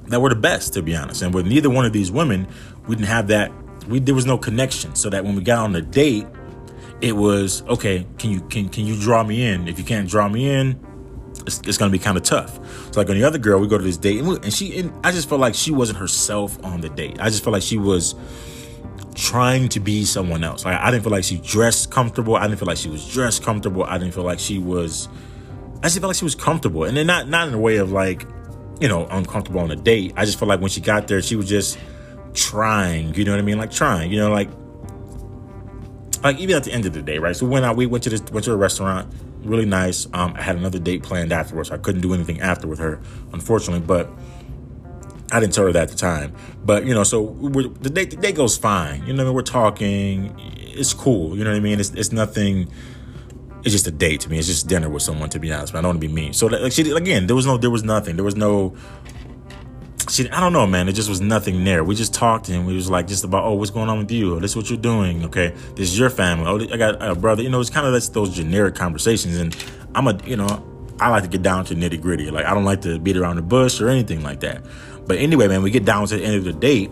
[0.06, 1.20] that were the best, to be honest.
[1.20, 2.48] And with neither one of these women,
[2.86, 3.52] we didn't have that,
[3.86, 4.94] we, there was no connection.
[4.94, 6.26] So that when we got on the date,
[7.02, 9.68] it was, okay, can you, can, can you draw me in?
[9.68, 10.80] If you can't draw me in,
[11.46, 12.54] it's, it's going to be kind of tough.
[12.92, 14.78] So like on the other girl, we go to this date and, we, and she,
[14.78, 17.18] and I just felt like she wasn't herself on the date.
[17.20, 18.14] I just felt like she was
[19.14, 20.64] trying to be someone else.
[20.64, 22.36] Like I didn't feel like she dressed comfortable.
[22.36, 23.84] I didn't feel like she was dressed comfortable.
[23.84, 25.08] I didn't feel like she was.
[25.78, 27.92] I just felt like she was comfortable, and then not not in a way of
[27.92, 28.26] like,
[28.80, 30.14] you know, uncomfortable on a date.
[30.16, 31.78] I just felt like when she got there, she was just
[32.32, 33.14] trying.
[33.14, 33.58] You know what I mean?
[33.58, 34.10] Like trying.
[34.10, 34.48] You know, like
[36.22, 37.36] like even at the end of the day, right?
[37.36, 37.76] So went out.
[37.76, 39.12] We went to this went to a restaurant
[39.44, 40.06] really nice.
[40.12, 41.70] Um, I had another date planned afterwards.
[41.70, 43.00] I couldn't do anything after with her,
[43.32, 44.10] unfortunately, but
[45.32, 46.34] I didn't tell her that at the time.
[46.64, 47.26] But you know, so
[47.80, 49.06] the day the day goes fine.
[49.06, 49.34] You know, I mean?
[49.34, 50.34] we're talking.
[50.56, 51.36] It's cool.
[51.36, 51.80] You know what I mean?
[51.80, 52.68] It's it's nothing.
[53.62, 54.38] It's just a date to me.
[54.38, 55.30] It's just dinner with someone.
[55.30, 56.32] To be honest, but I don't want to be mean.
[56.32, 58.16] So like she again, there was no there was nothing.
[58.16, 58.76] There was no
[60.10, 60.88] she, I don't know, man.
[60.88, 61.84] It just was nothing there.
[61.84, 64.38] We just talked and we was like just about, oh, what's going on with you?
[64.40, 65.24] this is what you're doing.
[65.26, 66.46] Okay, this is your family.
[66.46, 67.42] Oh, I got a brother.
[67.42, 69.36] You know, it's kind of those, those generic conversations.
[69.36, 69.56] And
[69.94, 70.64] I'm a, you know,
[71.00, 72.30] I like to get down to nitty gritty.
[72.30, 74.64] Like I don't like to beat around the bush or anything like that.
[75.06, 76.90] But anyway, man, we get down to the end of the date,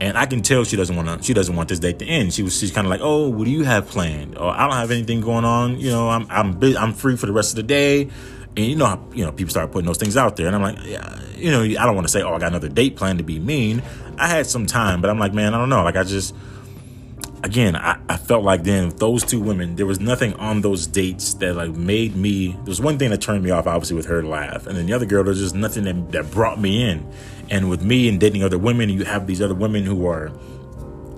[0.00, 1.24] and I can tell she doesn't want to.
[1.24, 2.34] She doesn't want this date to end.
[2.34, 2.58] She was.
[2.58, 4.36] She's kind of like, oh, what do you have planned?
[4.36, 5.78] Or I don't have anything going on.
[5.78, 8.10] You know, I'm I'm I'm free for the rest of the day.
[8.56, 10.62] And you know how you know people start putting those things out there, and I'm
[10.62, 13.18] like, yeah, you know, I don't want to say, oh, I got another date planned
[13.18, 13.82] to be mean.
[14.18, 15.82] I had some time, but I'm like, man, I don't know.
[15.82, 16.34] Like I just,
[17.42, 21.32] again, I, I felt like then those two women, there was nothing on those dates
[21.34, 22.48] that like made me.
[22.48, 24.92] There was one thing that turned me off, obviously, with her laugh, and then the
[24.92, 27.10] other girl, there's just nothing that that brought me in.
[27.48, 30.30] And with me and dating other women, you have these other women who are,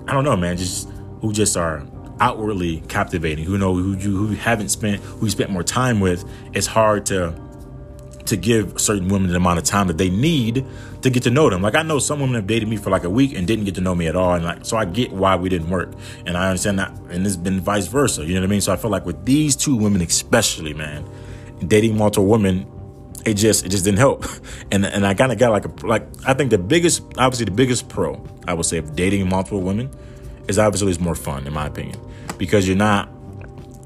[0.07, 0.89] I don't know, man, just
[1.21, 1.87] who just are
[2.21, 6.25] outwardly captivating, who know who you who haven't spent who you spent more time with,
[6.53, 7.35] it's hard to
[8.27, 10.65] to give certain women the amount of time that they need
[11.03, 11.61] to get to know them.
[11.63, 13.75] Like I know some women have dated me for like a week and didn't get
[13.75, 15.93] to know me at all, and like so I get why we didn't work,
[16.27, 18.25] and I understand that, and it's been vice versa.
[18.25, 18.61] You know what I mean?
[18.61, 21.09] So I feel like with these two women, especially, man,
[21.67, 22.67] dating multiple women,
[23.27, 24.25] it just it just didn't help.
[24.71, 27.53] And and I kind of got like a like I think the biggest obviously the
[27.53, 29.91] biggest pro I would say of dating multiple women
[30.49, 31.99] is obviously it's more fun in my opinion
[32.39, 33.11] because you're not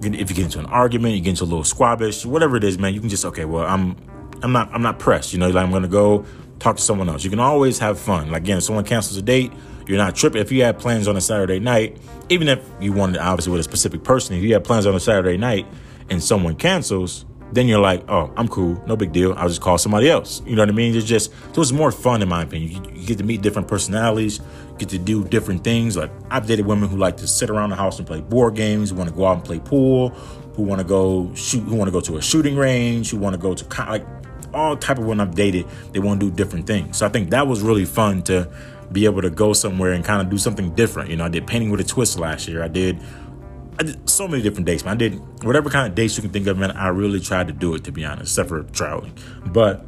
[0.00, 2.78] if you get into an argument, you get into a little squabbish, whatever it is,
[2.78, 3.96] man, you can just okay, well I'm
[4.42, 6.24] I'm not I'm not pressed, you know, like I'm gonna go
[6.58, 7.24] talk to someone else.
[7.24, 8.30] You can always have fun.
[8.30, 9.52] Like again, if someone cancels a date,
[9.86, 10.40] you're not tripping.
[10.40, 13.64] If you had plans on a Saturday night, even if you wanted obviously with a
[13.64, 15.66] specific person, if you have plans on a Saturday night
[16.10, 19.32] and someone cancels, then you're like, oh, I'm cool, no big deal.
[19.34, 20.42] I'll just call somebody else.
[20.44, 20.94] You know what I mean?
[20.94, 22.84] It's just so it's more fun in my opinion.
[22.84, 24.40] You, you get to meet different personalities,
[24.78, 25.96] get to do different things.
[25.96, 28.90] Like I've dated women who like to sit around the house and play board games,
[28.90, 31.88] who want to go out and play pool, who want to go shoot, who want
[31.88, 34.06] to go to a shooting range, who want to go to like
[34.54, 35.66] all type of women I've dated.
[35.92, 36.98] They want to do different things.
[36.98, 38.50] So I think that was really fun to
[38.90, 41.10] be able to go somewhere and kind of do something different.
[41.10, 42.62] You know, I did painting with a twist last year.
[42.62, 42.98] I did
[43.78, 44.94] I did so many different dates, man.
[44.94, 46.72] I did whatever kind of dates you can think of, man.
[46.72, 49.16] I really tried to do it, to be honest, except for traveling.
[49.46, 49.86] But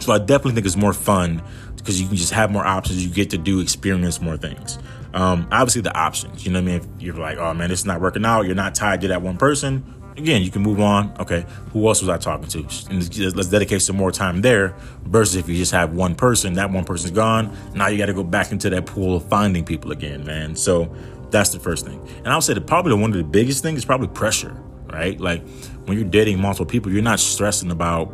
[0.00, 1.42] so I definitely think it's more fun
[1.86, 3.06] because you can just have more options.
[3.06, 4.76] You get to do experience more things.
[5.14, 6.44] Um, obviously, the options.
[6.44, 6.80] You know what I mean?
[6.96, 8.46] If you're like, oh man, is not working out.
[8.46, 9.94] You're not tied to that one person.
[10.16, 11.14] Again, you can move on.
[11.20, 12.58] Okay, who else was I talking to?
[12.90, 14.74] And let's dedicate some more time there.
[15.04, 17.56] Versus if you just have one person, that one person's gone.
[17.74, 20.56] Now you got to go back into that pool of finding people again, man.
[20.56, 20.92] So
[21.30, 22.04] that's the first thing.
[22.18, 24.60] And I would say that probably one of the biggest things is probably pressure,
[24.92, 25.20] right?
[25.20, 25.46] Like
[25.84, 28.12] when you're dating multiple people, you're not stressing about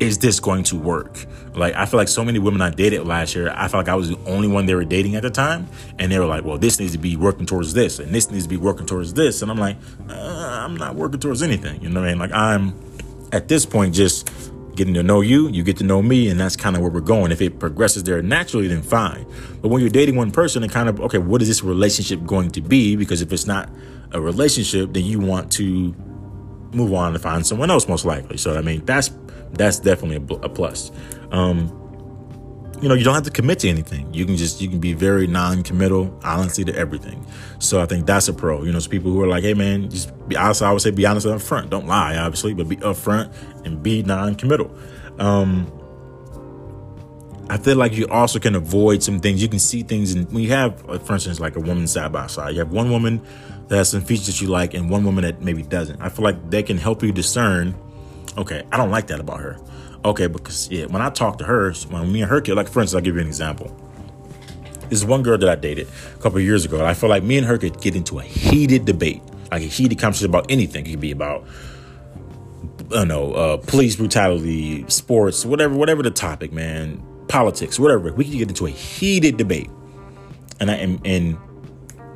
[0.00, 1.26] is this going to work?
[1.54, 3.94] Like I feel like so many women I dated last year, I felt like I
[3.94, 6.58] was the only one they were dating at the time, and they were like, "Well,
[6.58, 9.42] this needs to be working towards this, and this needs to be working towards this,"
[9.42, 9.76] and I'm like,
[10.08, 12.18] uh, "I'm not working towards anything." You know what I mean?
[12.18, 12.74] Like I'm
[13.32, 14.30] at this point just
[14.76, 17.00] getting to know you, you get to know me, and that's kind of where we're
[17.00, 17.32] going.
[17.32, 19.26] If it progresses there naturally, then fine.
[19.62, 22.50] But when you're dating one person and kind of, okay, what is this relationship going
[22.50, 22.94] to be?
[22.94, 23.70] Because if it's not
[24.12, 25.94] a relationship, then you want to
[26.72, 28.36] move on to find someone else, most likely.
[28.36, 29.10] So, I mean, that's
[29.52, 30.90] that's definitely a, plus.
[31.30, 31.82] Um,
[32.80, 34.12] you know, you don't have to commit to anything.
[34.12, 37.24] You can just you can be very non-committal, honestly, to everything.
[37.58, 38.64] So I think that's a pro.
[38.64, 40.62] You know, it's people who are like, hey man, just be honest.
[40.62, 41.70] I would say be honest up front.
[41.70, 44.70] Don't lie, obviously, but be upfront and be non-committal.
[45.18, 45.72] Um,
[47.48, 49.40] I feel like you also can avoid some things.
[49.40, 52.26] You can see things, and when you have, for instance, like a woman side by
[52.26, 53.22] side, you have one woman
[53.68, 56.00] that has some features that you like, and one woman that maybe doesn't.
[56.00, 57.74] I feel like they can help you discern.
[58.36, 59.58] Okay, I don't like that about her
[60.06, 62.80] Okay, because yeah, when I talk to her, when me and her kid, like for
[62.80, 63.76] instance, I'll give you an example.
[64.88, 67.38] This one girl that I dated a couple years ago, and I feel like me
[67.38, 69.20] and her could get into a heated debate,
[69.50, 70.86] like a heated conversation about anything.
[70.86, 71.44] It could be about,
[72.92, 78.12] I don't know, uh, police brutality, sports, whatever, whatever the topic, man, politics, whatever.
[78.12, 79.70] We could get into a heated debate,
[80.60, 81.36] and I and, and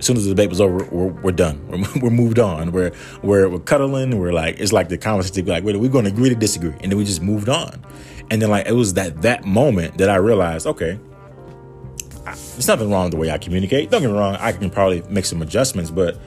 [0.01, 1.65] as soon as the debate was over, we're, we're done.
[1.69, 2.73] We're, we're moved on.
[2.73, 2.91] We're,
[3.23, 4.19] we're we're cuddling.
[4.19, 6.91] We're like it's like the conversation like wait, we're going to agree to disagree, and
[6.91, 7.85] then we just moved on.
[8.31, 10.99] And then like it was that that moment that I realized, okay,
[12.25, 13.91] there's nothing wrong with the way I communicate.
[13.91, 16.19] Don't get me wrong, I can probably make some adjustments, but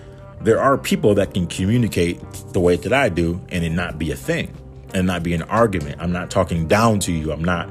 [0.41, 4.11] there are people that can communicate the way that I do and it not be
[4.11, 4.55] a thing
[4.93, 6.01] and not be an argument.
[6.01, 7.31] I'm not talking down to you.
[7.31, 7.69] I'm not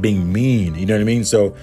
[0.00, 0.74] being mean.
[0.74, 1.24] You know what I mean?
[1.24, 1.56] So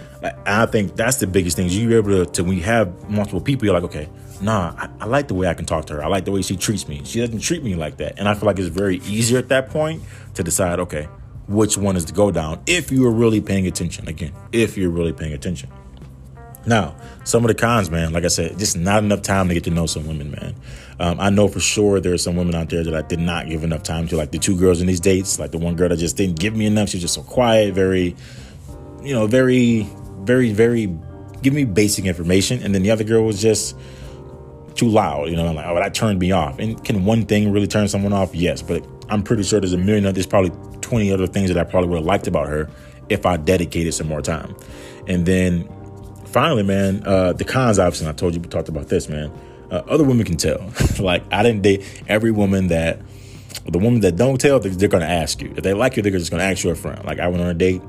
[0.45, 1.69] I think that's the biggest thing.
[1.69, 4.09] You're able to, to when you have multiple people, you're like, okay,
[4.41, 6.03] nah, I, I, like the way I can talk to her.
[6.03, 7.01] I like the way she treats me.
[7.03, 8.17] She doesn't treat me like that.
[8.17, 10.01] And I feel like it's very easier at that point
[10.35, 11.07] to decide, okay,
[11.47, 14.07] which one is to go down if you are really paying attention.
[14.07, 15.69] Again, if you're really paying attention.
[16.65, 19.63] Now, some of the cons, man, like I said, just not enough time to get
[19.63, 20.53] to know some women, man.
[20.99, 23.47] Um, I know for sure there are some women out there that I did not
[23.47, 25.89] give enough time to, like the two girls in these dates, like the one girl
[25.89, 26.89] that just didn't give me enough.
[26.89, 28.15] She was just so quiet, very,
[29.03, 29.87] you know, very,
[30.21, 30.87] very, very,
[31.43, 32.63] give me basic information.
[32.63, 33.77] And then the other girl was just
[34.73, 36.59] too loud, you know, I'm like, oh, that turned me off.
[36.59, 38.33] And can one thing really turn someone off?
[38.33, 41.63] Yes, but I'm pretty sure there's a million, there's probably 20 other things that I
[41.63, 42.69] probably would have liked about her
[43.09, 44.55] if I dedicated some more time.
[45.07, 45.67] And then
[46.25, 49.31] finally, man, uh, the cons, obviously, I told you, we talked about this, man.
[49.71, 50.71] Uh, other women can tell.
[50.99, 52.99] like, I didn't date every woman that,
[53.65, 55.53] the woman that don't tell, they're, they're going to ask you.
[55.55, 57.05] If they like you, they're just going to ask you up front.
[57.05, 57.81] Like, I went on a date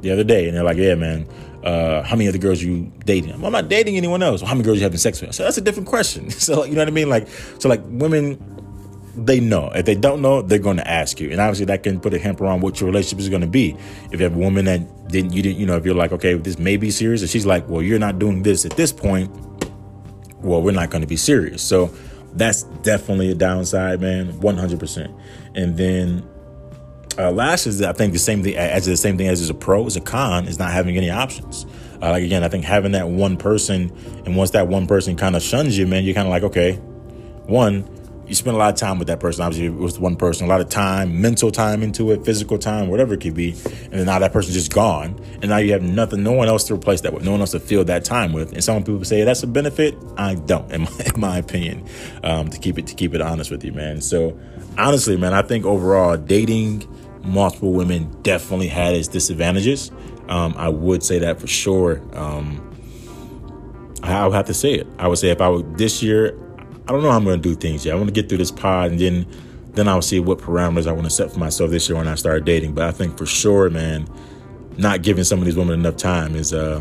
[0.00, 1.28] the other day, and they're like, yeah, man,
[1.64, 3.32] uh, how many other girls you dating?
[3.32, 4.42] I'm not dating anyone else.
[4.42, 5.34] Well, how many girls you having sex with?
[5.34, 6.30] So that's a different question.
[6.44, 7.08] So, you know what I mean?
[7.08, 7.26] Like,
[7.58, 8.38] so like women,
[9.16, 9.70] they know.
[9.74, 11.30] If they don't know, they're going to ask you.
[11.30, 13.76] And obviously that can put a hamper on what your relationship is going to be.
[14.12, 16.34] If you have a woman that didn't, you didn't, you know, if you're like, okay,
[16.34, 19.30] this may be serious, and she's like, well, you're not doing this at this point,
[20.44, 21.62] well, we're not going to be serious.
[21.62, 21.90] So
[22.34, 25.20] that's definitely a downside, man, 100%.
[25.54, 26.28] And then
[27.18, 29.54] uh, last is, I think, the same thing as the same thing as is a
[29.54, 31.64] pro is a con is not having any options.
[32.02, 33.92] Uh, like again, I think having that one person,
[34.26, 36.74] and once that one person kind of shuns you, man, you're kind of like, okay,
[37.46, 37.88] one,
[38.26, 39.44] you spend a lot of time with that person.
[39.44, 42.88] Obviously, it was one person, a lot of time, mental time into it, physical time,
[42.88, 43.50] whatever it could be.
[43.50, 45.20] And then now that person's just gone.
[45.42, 47.52] And now you have nothing, no one else to replace that with, no one else
[47.52, 48.52] to fill that time with.
[48.52, 49.96] And some people say that's a benefit.
[50.16, 51.86] I don't, in my, in my opinion,
[52.22, 54.00] um, to keep it, to keep it honest with you, man.
[54.00, 54.38] So
[54.78, 56.88] honestly, man, I think overall dating
[57.22, 59.90] multiple women definitely had its disadvantages.
[60.28, 62.00] Um, I would say that for sure.
[62.16, 62.70] Um,
[64.02, 64.86] I would have to say it.
[64.98, 66.38] I would say if I would this year,
[66.86, 67.94] I don't know how I'm going to do things yet.
[67.94, 69.26] I want to get through this pod and then
[69.72, 72.14] then I'll see what parameters I want to set for myself this year when I
[72.14, 72.74] start dating.
[72.74, 74.08] But I think for sure, man,
[74.76, 76.80] not giving some of these women enough time is uh,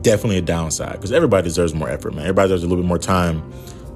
[0.00, 2.24] definitely a downside because everybody deserves more effort, man.
[2.24, 3.42] Everybody deserves a little bit more time.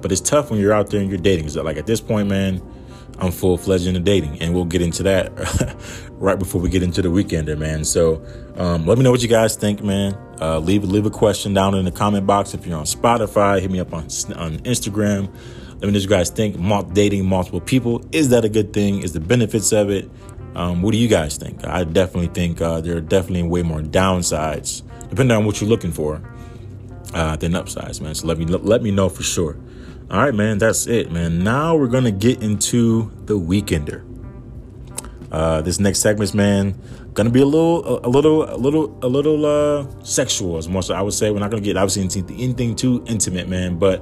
[0.01, 1.45] But it's tough when you're out there and you're dating.
[1.45, 2.61] Because like at this point, man,
[3.19, 5.31] I'm full fledged into dating, and we'll get into that
[6.19, 7.85] right before we get into the weekender, man.
[7.85, 8.23] So
[8.55, 10.17] um, let me know what you guys think, man.
[10.41, 13.59] Uh, leave leave a question down in the comment box if you're on Spotify.
[13.61, 14.03] Hit me up on
[14.35, 15.29] on Instagram.
[15.79, 16.57] Let me know what you guys think.
[16.93, 19.03] Dating multiple people is that a good thing?
[19.03, 20.09] Is the benefits of it?
[20.55, 21.65] Um, what do you guys think?
[21.67, 25.91] I definitely think uh, there are definitely way more downsides, depending on what you're looking
[25.91, 26.19] for,
[27.13, 28.15] uh, than upsides, man.
[28.15, 29.55] So let me let me know for sure.
[30.09, 31.43] All right, man, that's it, man.
[31.43, 34.03] Now we're gonna get into the weekender.
[35.31, 36.79] Uh, this next segment's man
[37.13, 40.85] gonna be a little, a, a little, a little, a little uh, sexual, as much
[40.85, 41.31] as I would say.
[41.31, 43.77] We're not gonna get obviously into anything too intimate, man.
[43.77, 44.01] But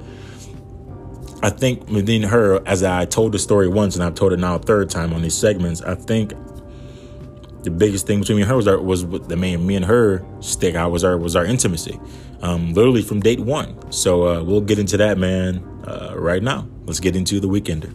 [1.42, 4.56] I think within her, as I told the story once, and I've told it now
[4.56, 6.32] a third time on these segments, I think
[7.62, 10.24] the biggest thing between me and her was our, was the main me and her
[10.40, 11.98] stick out was our was our intimacy,
[12.40, 13.90] um, literally from date one.
[13.90, 16.68] So uh, we'll get into that, man uh, right now.
[16.84, 17.92] Let's get into the weekender.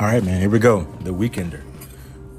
[0.00, 0.84] All right, man, here we go.
[1.02, 1.60] The weekender.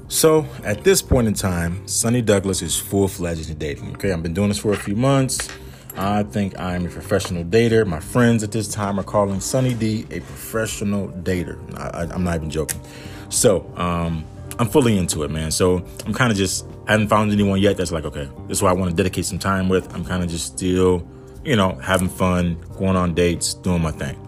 [0.08, 3.94] So at this point in time, Sonny Douglas is full fledged in dating.
[3.94, 5.48] Okay, I've been doing this for a few months.
[5.96, 7.86] I think I'm a professional dater.
[7.86, 11.56] My friends at this time are calling Sonny D a professional dater.
[11.78, 12.80] I, am not even joking.
[13.28, 14.24] So um,
[14.58, 15.52] I'm fully into it, man.
[15.52, 18.62] So I'm kind of just I haven't found anyone yet that's like, okay, this is
[18.62, 19.94] what I want to dedicate some time with.
[19.94, 21.06] I'm kind of just still,
[21.44, 24.18] you know, having fun, going on dates, doing my thing.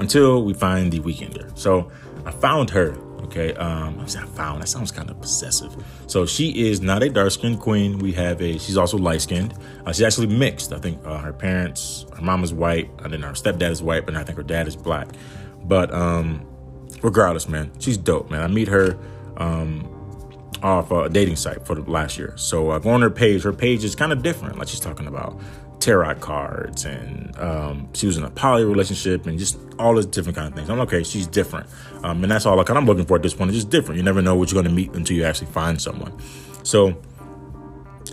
[0.00, 1.56] Until we find the weekender.
[1.56, 1.92] So
[2.24, 2.96] I found her.
[3.24, 5.74] Okay, um, I said I found that sounds kind of possessive.
[6.06, 7.98] So she is not a dark skinned queen.
[7.98, 9.54] We have a she's also light skinned.
[9.86, 10.72] Uh, she's actually mixed.
[10.72, 14.04] I think uh, her parents, her mom is white, and then her stepdad is white,
[14.04, 15.08] but I think her dad is black.
[15.64, 16.46] But um,
[17.00, 18.42] regardless, man, she's dope, man.
[18.42, 18.98] I meet her
[19.36, 19.88] um,
[20.62, 22.34] off a dating site for the last year.
[22.36, 23.42] So I uh, go on her page.
[23.42, 24.58] Her page is kind of different.
[24.58, 25.38] Like she's talking about
[25.82, 30.36] tarot cards and um, she was in a poly relationship and just all these different
[30.36, 30.70] kind of things.
[30.70, 31.66] I'm like, okay, she's different.
[32.04, 33.50] Um, and that's all I kind of looking for at this point.
[33.50, 33.98] It's just different.
[33.98, 36.12] You never know what you're going to meet until you actually find someone.
[36.62, 36.96] So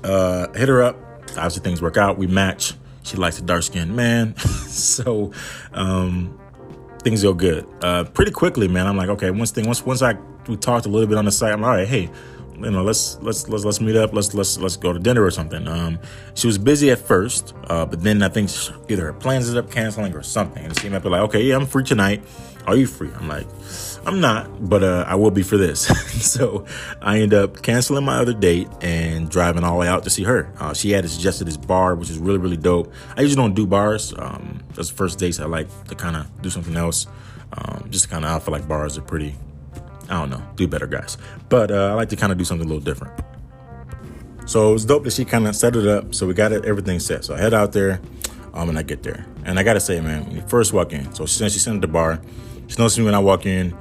[0.03, 0.97] uh, hit her up.
[1.29, 2.17] Obviously things work out.
[2.17, 2.73] We match.
[3.03, 4.35] She likes a dark skinned man.
[4.37, 5.31] so
[5.73, 6.39] um,
[7.03, 7.67] things go good.
[7.81, 8.87] Uh, pretty quickly, man.
[8.87, 10.15] I'm like, okay, once thing, once once I
[10.47, 12.09] we talked a little bit on the site, I'm like, all right, hey,
[12.63, 14.13] you know, let's let's let's let's meet up.
[14.13, 15.67] Let's let's let's go to dinner or something.
[15.67, 15.99] Um,
[16.33, 18.49] she was busy at first, uh, but then I think
[18.89, 21.55] either her plans ended up canceling or something, and she came up like, okay, yeah,
[21.55, 22.23] I'm free tonight.
[22.67, 23.09] Are you free?
[23.15, 23.47] I'm like,
[24.05, 25.87] I'm not, but uh, I will be for this.
[26.31, 26.65] so
[27.01, 30.23] I end up canceling my other date and driving all the way out to see
[30.23, 30.51] her.
[30.59, 32.93] Uh, she had suggested this bar, which is really, really dope.
[33.17, 34.13] I usually don't do bars.
[34.15, 37.07] Um, that's the first dates I like to kind of do something else.
[37.53, 39.35] Um, just kind of, I feel like bars are pretty,
[40.09, 41.17] I don't know, do better, guys.
[41.49, 43.13] But uh, I like to kind of do something a little different.
[44.45, 46.15] So it was dope that she kind of set it up.
[46.15, 47.23] So we got it, everything set.
[47.23, 48.01] So I head out there
[48.53, 49.25] um, and I get there.
[49.45, 51.81] And I got to say, man, when you first walk in, so she, she sent
[51.81, 52.19] the bar.
[52.67, 53.75] She knows me when I walk in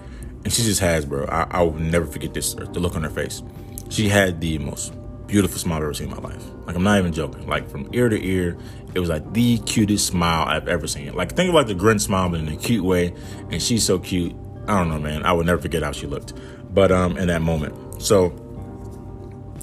[0.45, 1.25] and she just has, bro.
[1.27, 3.43] I, I will never forget this, the look on her face.
[3.89, 4.93] She had the most
[5.27, 6.45] beautiful smile I've ever seen in my life.
[6.67, 7.47] Like I'm not even joking.
[7.47, 8.59] Like from ear to ear,
[8.95, 11.15] it was like the cutest smile I've ever seen.
[11.15, 13.15] Like think of like the grin smile, but in a cute way.
[13.51, 14.35] And she's so cute.
[14.69, 15.25] I don't know, man.
[15.25, 16.35] I would never forget how she looked.
[16.73, 18.27] But um, in that moment, so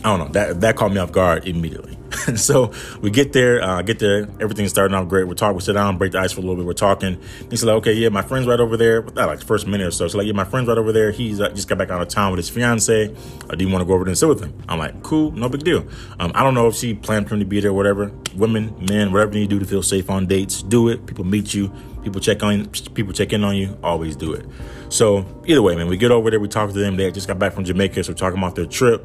[0.04, 0.28] I don't know.
[0.30, 1.98] That that caught me off guard immediately.
[2.36, 5.28] So we get there, uh, get there, everything's starting off great.
[5.28, 6.66] We're talking, we sit down, break the ice for a little bit.
[6.66, 7.22] We're talking.
[7.50, 9.02] He's like, okay, yeah, my friend's right over there.
[9.02, 10.08] That like the first minute or so.
[10.08, 11.12] So like, yeah, my friend's right over there.
[11.12, 13.14] He's uh, just got back out of town with his fiance.
[13.50, 14.54] Uh, do want to go over there and sit with him?
[14.68, 15.86] I'm like, cool, no big deal.
[16.20, 18.12] Um, I don't know if she planned for him to be there, whatever.
[18.36, 21.06] Women, men, whatever you do to feel safe on dates, do it.
[21.06, 21.72] People meet you,
[22.06, 23.78] people check on, people check in on you.
[23.84, 24.46] Always do it.
[24.90, 26.96] So either way, man, we get over there, we talk to them.
[26.96, 29.04] They just got back from Jamaica, so we're talking about their trip.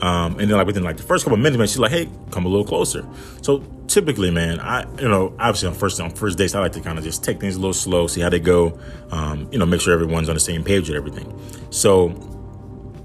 [0.00, 2.08] Um, and then like within like the first couple of minutes, man, she's like, "Hey,
[2.30, 3.06] come a little closer."
[3.42, 6.80] So typically, man, I you know obviously on first on first dates, I like to
[6.80, 8.78] kind of just take things a little slow, see how they go.
[9.10, 11.38] Um, you know, make sure everyone's on the same page with everything.
[11.68, 12.08] So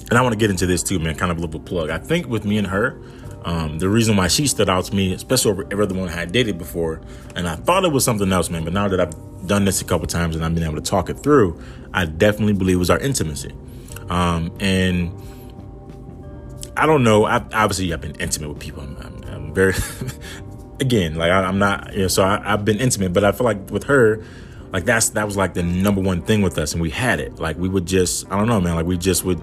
[0.09, 1.15] and I want to get into this too, man.
[1.15, 1.89] Kind of a little plug.
[1.89, 2.97] I think with me and her,
[3.46, 6.14] um, the reason why she stood out to me, especially over every other one I
[6.14, 7.00] had dated before,
[7.36, 8.64] and I thought it was something else, man.
[8.64, 11.12] But now that I've done this a couple times and I've been able to talk
[11.12, 11.62] it through,
[11.93, 13.54] I definitely believe it was our intimacy.
[14.10, 15.12] Um, and
[16.76, 17.26] I don't know.
[17.26, 18.82] I, obviously, I've been intimate with people.
[18.82, 19.76] I'm, I'm, I'm very,
[20.80, 23.46] again, like I, am not, you know, so I, I've been intimate, but I feel
[23.46, 24.24] like with her,
[24.72, 27.36] like that's that was like the number one thing with us, and we had it.
[27.39, 28.74] Like we would just, I don't know, man.
[28.76, 29.39] Like we just would,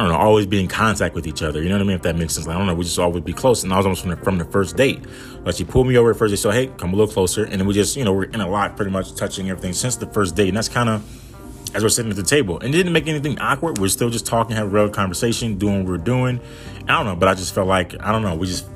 [0.00, 1.62] I don't know, always be in contact with each other.
[1.62, 1.96] You know what I mean?
[1.96, 2.46] If that makes sense.
[2.46, 2.74] Like, I don't know.
[2.74, 5.04] We just always be close, and I was almost from the, from the first date.
[5.44, 6.30] Like she pulled me over at first.
[6.30, 8.40] They said, "Hey, come a little closer," and then we just, you know, we're in
[8.40, 11.82] a lot, pretty much touching everything since the first date, and that's kind of as
[11.82, 12.58] we're sitting at the table.
[12.60, 13.76] And didn't make anything awkward.
[13.76, 16.40] We're still just talking, having a real conversation, doing what we're doing.
[16.84, 18.34] I don't know, but I just felt like I don't know.
[18.36, 18.66] We just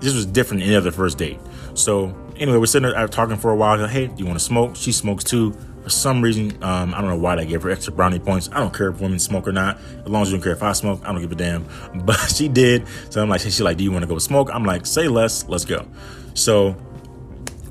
[0.00, 1.38] this was different than any other first date.
[1.74, 3.78] So anyway, we're sitting there uh, talking for a while.
[3.78, 4.76] Like, hey, do you want to smoke?
[4.76, 5.54] She smokes too.
[5.84, 8.48] For some reason, um, I don't know why they gave her extra brownie points.
[8.52, 9.78] I don't care if women smoke or not.
[10.04, 11.66] As long as you don't care if I smoke, I don't give a damn.
[12.04, 12.86] But she did.
[13.10, 14.50] So I'm like, she's like, do you want to go smoke?
[14.52, 15.46] I'm like, say less.
[15.48, 15.86] Let's go.
[16.34, 16.74] So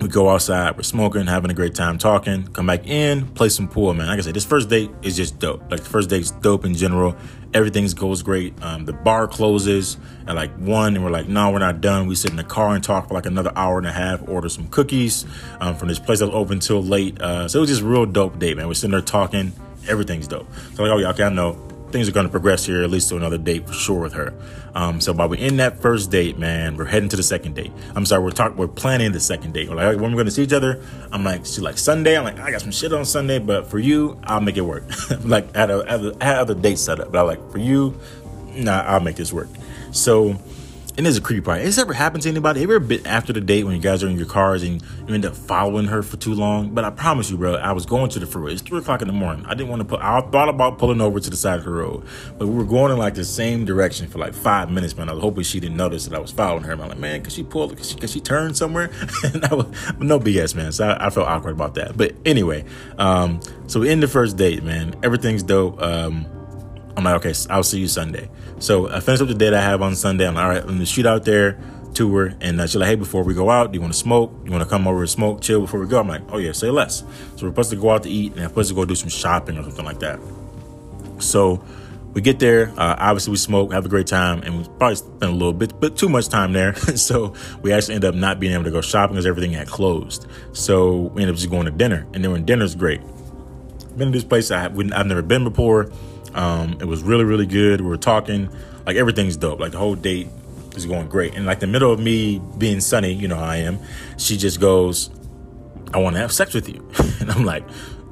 [0.03, 3.67] we go outside, we're smoking, having a great time talking, come back in, play some
[3.67, 4.07] pool, man.
[4.07, 5.71] Like I said, this first date is just dope.
[5.71, 7.15] Like the first date's dope in general.
[7.53, 8.53] Everything goes great.
[8.61, 9.97] Um, the bar closes
[10.27, 12.07] at like one, and we're like, no, we're not done.
[12.07, 14.49] We sit in the car and talk for like another hour and a half, order
[14.49, 15.25] some cookies
[15.59, 17.21] um, from this place that was open till late.
[17.21, 18.67] Uh, so it was just real dope date, man.
[18.67, 19.53] We're sitting there talking.
[19.87, 20.47] Everything's dope.
[20.73, 23.07] So like, oh yeah, okay, I know things are going to progress here, at least
[23.09, 24.33] to another date for sure with her.
[24.75, 27.71] Um, so while we're in that first date, man, we're heading to the second date.
[27.95, 29.69] I'm sorry, we're talking, we're planning the second date.
[29.69, 32.17] We're like, when we're going to see each other, I'm like, she's like Sunday.
[32.17, 34.83] I'm like, I got some shit on Sunday, but for you, I'll make it work.
[35.23, 37.97] like, I had, a, I had other dates set up, but I'm like, for you,
[38.55, 39.49] nah, I'll make this work.
[39.91, 40.35] So
[40.95, 41.59] and there's a creepy part.
[41.59, 42.59] Has this ever happened to anybody?
[42.61, 44.81] Have you ever been after the date when you guys are in your cars and
[45.07, 46.73] you end up following her for too long?
[46.73, 48.53] But I promise you, bro, I was going to the freeway.
[48.53, 49.43] It's three o'clock in the morning.
[49.47, 50.01] I didn't want to put.
[50.01, 52.05] I thought about pulling over to the side of the road,
[52.37, 54.95] but we were going in like the same direction for like five minutes.
[54.95, 56.73] Man, I was hoping she didn't notice that I was following her.
[56.73, 57.75] I'm like, man, cause she pulled?
[57.75, 58.91] Cause she, she turned somewhere?
[59.23, 59.65] and I was,
[59.99, 60.71] no BS, man.
[60.71, 61.97] So I, I, felt awkward about that.
[61.97, 62.65] But anyway,
[62.99, 65.81] um, so in the first date, man, everything's dope.
[65.81, 66.27] Um,
[66.95, 68.29] I'm like, okay, I'll see you Sunday.
[68.59, 70.27] So I finished up the date I have on Sunday.
[70.27, 71.59] I'm like, all right, let me shoot out there
[71.95, 72.35] to her.
[72.41, 74.33] And uh, she's like, hey, before we go out, do you want to smoke?
[74.45, 75.99] You want to come over and smoke, chill before we go?
[75.99, 76.99] I'm like, oh, yeah, say less.
[77.35, 79.09] So we're supposed to go out to eat and we're supposed to go do some
[79.09, 80.19] shopping or something like that.
[81.19, 81.63] So
[82.13, 82.69] we get there.
[82.77, 85.79] Uh, obviously, we smoke, have a great time, and we probably spent a little bit,
[85.79, 86.75] but too much time there.
[86.95, 90.27] so we actually end up not being able to go shopping because everything had closed.
[90.53, 92.05] So we end up just going to dinner.
[92.13, 93.01] And then when dinner's great.
[93.97, 95.91] Been to this place I have, I've never been before.
[96.35, 97.81] Um, it was really, really good.
[97.81, 98.49] We were talking,
[98.85, 99.59] like everything's dope.
[99.59, 100.27] Like the whole date
[100.75, 101.35] is going great.
[101.35, 103.79] And like the middle of me being Sonny, you know how I am,
[104.17, 105.09] she just goes,
[105.93, 106.87] I want to have sex with you.
[107.19, 107.63] and I'm like,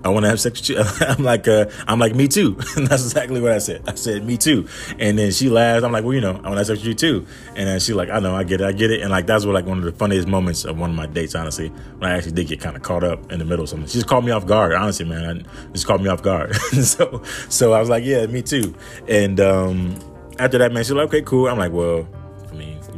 [0.04, 0.80] I want to have sex with you.
[1.08, 2.58] I'm like, uh, I'm like, me too.
[2.76, 3.84] And that's exactly what I said.
[3.88, 4.68] I said, me too.
[4.97, 5.84] And then she laughs.
[5.84, 7.28] I'm like, well, you know, I want to have sex with you too.
[7.49, 9.02] And then she's like, I know, I get it, I get it.
[9.02, 11.36] And like, that's what like one of the funniest moments of one of my dates,
[11.36, 13.88] honestly, when I actually did get kind of caught up in the middle of something.
[13.88, 15.45] She just caught me off guard, honestly, man.
[15.45, 16.56] I just caught me off guard.
[16.84, 18.74] so, so I was like, yeah, me too.
[19.08, 19.99] And, um,
[20.39, 21.47] after that, man, she's like, okay, cool.
[21.47, 22.08] I'm like, well,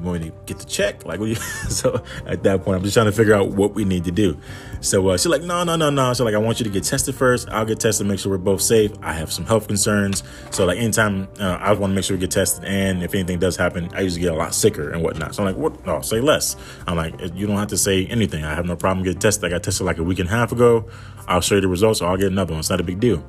[0.03, 1.05] want to get the check?
[1.05, 1.19] Like,
[1.69, 4.37] so at that point, I'm just trying to figure out what we need to do.
[4.81, 6.13] So uh, she's like, no, no, no, no.
[6.13, 7.49] So like, I want you to get tested first.
[7.49, 8.91] I'll get tested, make sure we're both safe.
[9.01, 10.23] I have some health concerns.
[10.51, 13.39] So like, anytime uh, I want to make sure we get tested, and if anything
[13.39, 15.35] does happen, I usually get a lot sicker and whatnot.
[15.35, 15.85] So I'm like, what?
[15.85, 16.55] No, say less.
[16.87, 18.43] I'm like, you don't have to say anything.
[18.43, 19.45] I have no problem getting tested.
[19.45, 20.89] I got tested like a week and a half ago.
[21.27, 22.01] I'll show you the results.
[22.01, 22.59] I'll get another one.
[22.59, 23.23] It's not a big deal.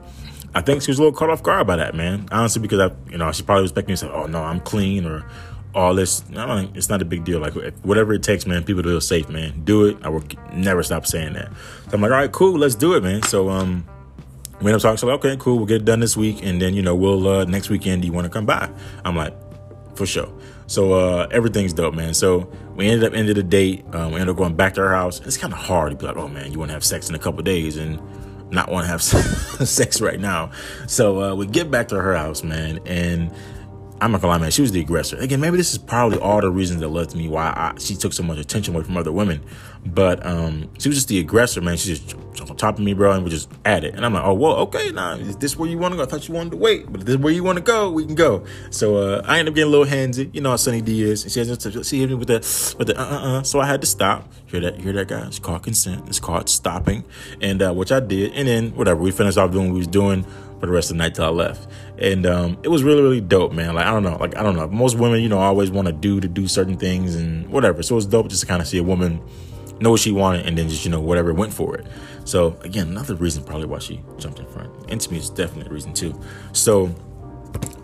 [0.55, 2.29] I think she was a little caught off guard by that, man.
[2.31, 5.05] Honestly, because I, you know, she probably was expecting to say, "Oh no, I'm clean,"
[5.05, 5.25] or
[5.75, 6.25] all this.
[6.37, 7.41] I mean, it's not a big deal.
[7.41, 8.65] Like whatever it takes, man.
[8.65, 9.63] People to feel safe, man.
[9.65, 9.99] Do it.
[10.03, 11.51] I will never stop saying that.
[11.89, 13.23] So I'm like, all right, cool, let's do it, man.
[13.23, 13.85] So um,
[14.61, 14.97] we end up talking.
[14.99, 17.27] So like, okay, cool, we'll get it done this week, and then you know we'll
[17.27, 18.03] uh, next weekend.
[18.03, 18.71] Do you want to come by?
[19.05, 19.35] I'm like,
[19.97, 20.33] for sure.
[20.67, 22.15] So uh, everything's dope, man.
[22.15, 23.85] So we ended up ended the date.
[23.93, 25.21] Um, we ended up going back to our house.
[25.21, 27.15] It's kind of hard to be like, oh man, you want to have sex in
[27.15, 28.01] a couple days and
[28.51, 29.03] not want to have
[29.69, 30.51] sex right now.
[30.87, 33.31] So uh, we get back to her house, man, and
[34.05, 34.51] I'm not gonna lie, man.
[34.51, 35.17] She was the aggressor.
[35.17, 37.95] Again, maybe this is probably all the reasons that led to me why I, she
[37.95, 39.43] took so much attention away from other women.
[39.87, 41.79] But um, she was just the aggressor, man.
[41.79, 43.95] She just jumped on top of me, bro, and we just at it.
[43.95, 46.03] And I'm like, oh, well, okay, now is this where you want to go?
[46.03, 48.05] I thought you wanted to wait, but this is where you want to go, we
[48.05, 48.45] can go.
[48.69, 50.29] So uh, I ended up getting a little handsy.
[50.35, 51.23] You know how Sonny D is.
[51.23, 53.43] And she has she hit me with the with the uh uh uh.
[53.43, 54.31] So I had to stop.
[54.47, 54.79] Hear that?
[54.81, 55.29] Hear that, guys?
[55.29, 56.09] It's called consent.
[56.09, 57.05] It's called stopping,
[57.41, 58.33] and uh, which I did.
[58.35, 60.27] And then whatever, we finished off doing what we was doing
[60.65, 61.69] for the rest of the night till I left.
[61.99, 63.75] And um, it was really, really dope, man.
[63.75, 64.17] Like, I don't know.
[64.17, 64.67] Like, I don't know.
[64.69, 67.83] Most women, you know, always want to do to do certain things and whatever.
[67.83, 69.21] So it was dope just to kind of see a woman
[69.81, 71.87] know what she wanted and then just, you know, whatever went for it.
[72.25, 74.73] So again, another reason probably why she jumped in front.
[74.89, 76.19] And to me, definitely a reason too.
[76.53, 76.95] So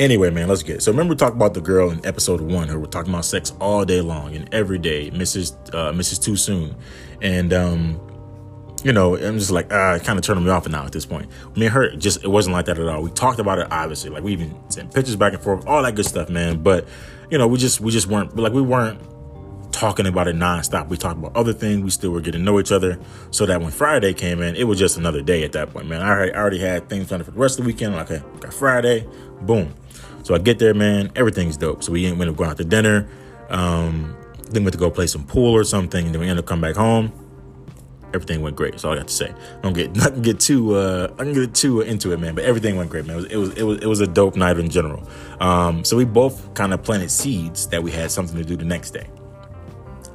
[0.00, 0.82] Anyway, man, let's get it.
[0.82, 3.52] So remember we talked about the girl in episode one who were talking about sex
[3.60, 5.52] all day long and every day, Mrs.
[5.74, 6.20] Uh, Mrs.
[6.22, 6.74] Too Soon.
[7.22, 8.00] And um,
[8.84, 11.30] you know, I'm just like, ah, kind of turning me off now at this point.
[11.56, 13.02] Me and her, just, it wasn't like that at all.
[13.02, 14.10] We talked about it, obviously.
[14.10, 16.62] Like, we even sent pictures back and forth, all that good stuff, man.
[16.62, 16.86] But,
[17.30, 19.00] you know, we just, we just weren't, like, we weren't
[19.72, 20.88] talking about it nonstop.
[20.88, 21.82] We talked about other things.
[21.82, 22.98] We still were getting to know each other.
[23.30, 26.00] So that when Friday came in, it was just another day at that point, man.
[26.00, 27.94] I already, I already had things planned for the rest of the weekend.
[27.94, 29.06] Like, okay, got Friday,
[29.42, 29.74] boom.
[30.22, 31.82] So I get there, man, everything's dope.
[31.82, 33.08] So we ended up going out to dinner.
[33.48, 34.16] Um,
[34.50, 36.06] then we went to go play some pool or something.
[36.06, 37.12] And then we ended up coming back home
[38.14, 38.72] everything went great.
[38.72, 39.30] That's all I got to say.
[39.30, 42.34] I don't get not get too uh, I can get too into it, man.
[42.34, 43.16] But everything went great, man.
[43.16, 45.08] It was it was it was, it was a dope night in general.
[45.40, 48.64] Um, so we both kind of planted seeds that we had something to do the
[48.64, 49.08] next day.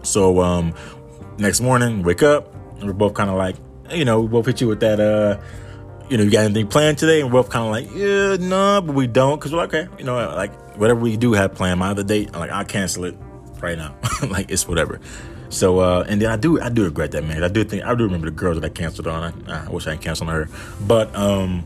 [0.03, 0.73] So um,
[1.37, 3.55] next morning, wake up, and we're both kind of like,
[3.91, 4.99] you know, we both hit you with that.
[4.99, 5.39] Uh,
[6.09, 7.21] you know, you got anything planned today?
[7.21, 9.73] And we're both kind of like, yeah, no, nah, but we don't, because we're like,
[9.73, 12.65] okay, you know, like whatever we do have planned, my other date, I'm like, I'll
[12.65, 13.17] cancel it
[13.59, 13.95] right now.
[14.29, 14.99] like it's whatever.
[15.49, 17.43] So uh, and then I do I do regret that man.
[17.43, 19.43] I do think I do remember the girls that I canceled on.
[19.47, 20.49] I, I wish I canceled on her.
[20.81, 21.63] But um,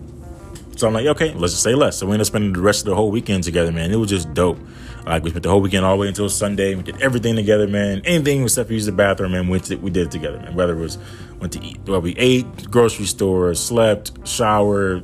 [0.75, 1.97] so I'm like, okay, let's just say less.
[1.97, 3.91] So we ended up spending the rest of the whole weekend together, man.
[3.91, 4.59] It was just dope.
[5.05, 6.75] Like we spent the whole weekend all the way until Sunday.
[6.75, 8.01] We did everything together, man.
[8.05, 9.47] Anything except we used the bathroom, man.
[9.47, 10.55] We, we did it together, man.
[10.55, 10.97] Whether it was
[11.39, 15.03] went to eat, well, we ate, grocery store, slept, showered,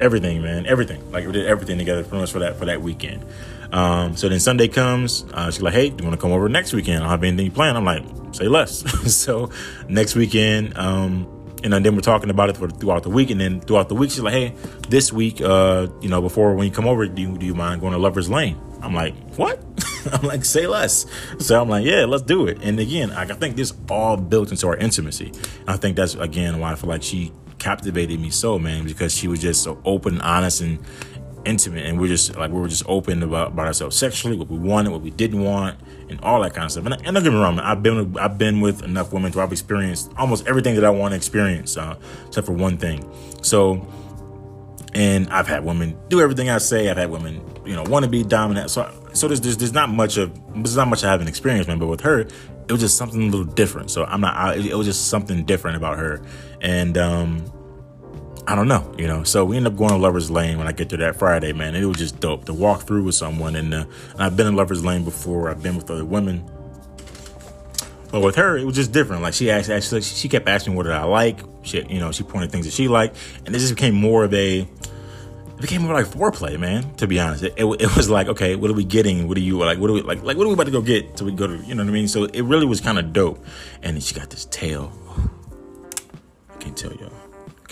[0.00, 0.66] everything, man.
[0.66, 1.10] Everything.
[1.10, 3.24] Like we did everything together pretty much for that for that weekend.
[3.72, 6.48] Um, so then Sunday comes, uh, she's like, hey, do you want to come over
[6.48, 6.98] next weekend?
[6.98, 7.76] I don't have anything planned.
[7.76, 8.04] I'm like,
[8.34, 8.84] say less.
[9.14, 9.50] so
[9.88, 11.26] next weekend, um,
[11.62, 13.30] and then we're talking about it for, throughout the week.
[13.30, 14.54] And then throughout the week, she's like, hey,
[14.88, 17.80] this week, uh, you know, before when you come over, do you, do you mind
[17.80, 18.60] going to Lover's Lane?
[18.82, 19.62] I'm like, what?
[20.12, 21.06] I'm like, say less.
[21.38, 22.58] So I'm like, yeah, let's do it.
[22.62, 25.32] And again, I think this all built into our intimacy.
[25.60, 29.14] And I think that's, again, why I feel like she captivated me so, man, because
[29.14, 30.78] she was just so open, honest, and
[31.46, 34.58] intimate and we're just like we were just open about, about ourselves sexually, what we
[34.58, 35.78] wanted, what we didn't want,
[36.10, 36.84] and all that kind of stuff.
[36.84, 39.40] And, and don't get me wrong, I've been with, I've been with enough women to
[39.40, 43.08] I've experienced almost everything that I want to experience, uh, except for one thing.
[43.42, 43.86] So,
[44.94, 46.90] and I've had women do everything I say.
[46.90, 48.70] I've had women, you know, want to be dominant.
[48.70, 51.78] So, so there's, there's there's not much of there's not much I haven't experienced, man.
[51.78, 53.90] But with her, it was just something a little different.
[53.90, 54.34] So I'm not.
[54.34, 56.22] I, it was just something different about her,
[56.60, 57.52] and um,
[58.48, 59.24] I don't know, you know.
[59.24, 61.74] So we end up going to Lover's Lane when I get there that Friday, man.
[61.74, 63.56] It was just dope to walk through with someone.
[63.56, 65.50] And, uh, and I've been in Lover's Lane before.
[65.50, 66.48] I've been with other women.
[68.12, 69.22] But with her, it was just different.
[69.22, 71.40] Like she asked, actually, she kept asking what did I like.
[71.62, 74.32] She, you know, she pointed things that she liked, and it just became more of
[74.32, 74.60] a.
[74.60, 76.94] It became more like foreplay, man.
[76.96, 79.26] To be honest, it, it, it was like, okay, what are we getting?
[79.26, 79.78] What are you like?
[79.78, 80.22] What are we like?
[80.22, 81.18] Like, what are we about to go get?
[81.18, 82.06] So we go to, you know what I mean?
[82.06, 83.44] So it really was kind of dope.
[83.82, 84.92] And then she got this tail.
[86.54, 87.25] I can't tell y'all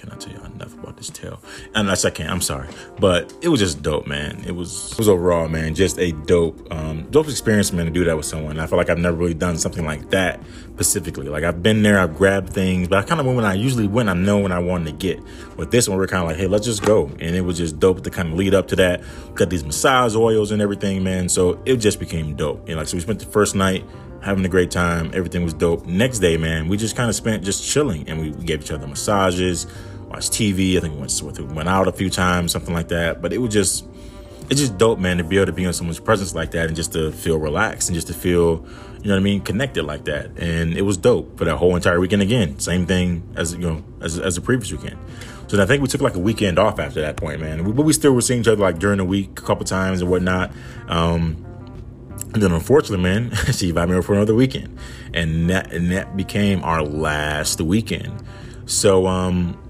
[0.04, 1.40] can I tell you enough about this tale?
[1.74, 2.68] Unless I can, I'm sorry.
[2.98, 4.42] But it was just dope, man.
[4.46, 8.04] It was it was overall, man, just a dope, um, dope experience, man, to do
[8.04, 8.58] that with someone.
[8.58, 10.40] I feel like I've never really done something like that
[10.74, 11.28] specifically.
[11.28, 14.08] Like I've been there, I've grabbed things, but I kind of when I usually went,
[14.08, 15.22] I know when I wanted to get.
[15.56, 17.06] With this one, we're kind of like, hey, let's just go.
[17.20, 19.02] And it was just dope to kind of lead up to that.
[19.34, 21.28] Got these massage oils and everything, man.
[21.28, 22.68] So it just became dope.
[22.68, 23.84] Know, like so we spent the first night
[24.24, 25.10] having a great time.
[25.14, 25.86] Everything was dope.
[25.86, 28.86] Next day, man, we just kind of spent just chilling and we gave each other
[28.86, 29.66] massages
[30.14, 30.76] watched TV.
[30.76, 33.20] I think we went, went out a few times, something like that.
[33.20, 33.84] But it was just,
[34.50, 36.76] it's just dope, man, to be able to be in someone's presence like that and
[36.76, 38.64] just to feel relaxed and just to feel,
[39.00, 40.38] you know what I mean, connected like that.
[40.38, 42.58] And it was dope for that whole entire weekend again.
[42.58, 44.98] Same thing as, you know, as, as the previous weekend.
[45.48, 47.64] So I think we took like a weekend off after that point, man.
[47.72, 50.10] But we still were seeing each other like during the week a couple times and
[50.10, 50.52] whatnot.
[50.88, 51.44] Um,
[52.32, 54.78] and then unfortunately, man, she invited me over for another weekend.
[55.12, 58.22] And that, and that became our last weekend.
[58.66, 59.60] So, um,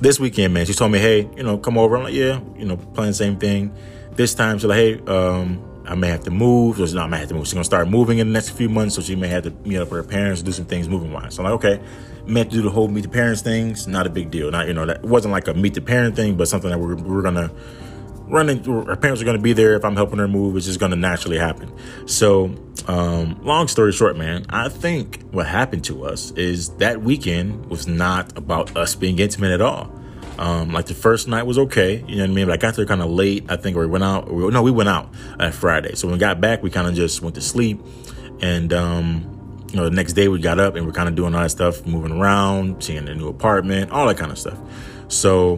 [0.00, 1.96] this weekend, man, she told me, hey, you know, come over.
[1.96, 3.74] I'm like, yeah, you know, playing the same thing.
[4.12, 6.76] This time, she's like, hey, um, I may have to move.
[6.76, 7.46] She's not, I have to move.
[7.46, 9.78] She's gonna start moving in the next few months, so she may have to meet
[9.78, 11.34] up with her parents, do some things moving wise.
[11.34, 11.82] So I'm like, okay,
[12.26, 13.86] meant to do the whole meet the parents things.
[13.86, 14.50] Not a big deal.
[14.50, 16.96] Not you know that wasn't like a meet the parent thing, but something that we're
[16.96, 17.50] we're gonna
[18.28, 20.88] running her parents are to be there if i'm helping her move it's just to
[20.88, 21.72] naturally happen
[22.06, 22.48] so
[22.88, 27.86] um, long story short man i think what happened to us is that weekend was
[27.86, 29.92] not about us being intimate at all.
[30.38, 32.46] Um, like the first night was okay you know what i mean?
[32.46, 34.88] But i got there kind of late i think we went out no we went
[34.88, 35.94] out at friday.
[35.94, 37.80] So when we got back we kind of just went to sleep
[38.40, 41.34] and um, you know the next day we got up and we're kind of doing
[41.34, 44.58] all that stuff moving around seeing a new apartment all that kind of stuff.
[45.08, 45.56] So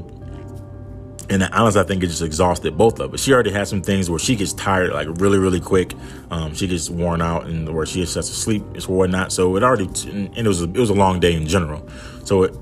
[1.31, 3.21] and honestly, I think it just exhausted both of us.
[3.21, 5.95] She already had some things where she gets tired like really, really quick.
[6.31, 9.33] Um, she gets worn out and where she just has to sleep or whatnot.
[9.33, 11.89] So it already, and it was a, it was a long day in general.
[12.25, 12.55] So it,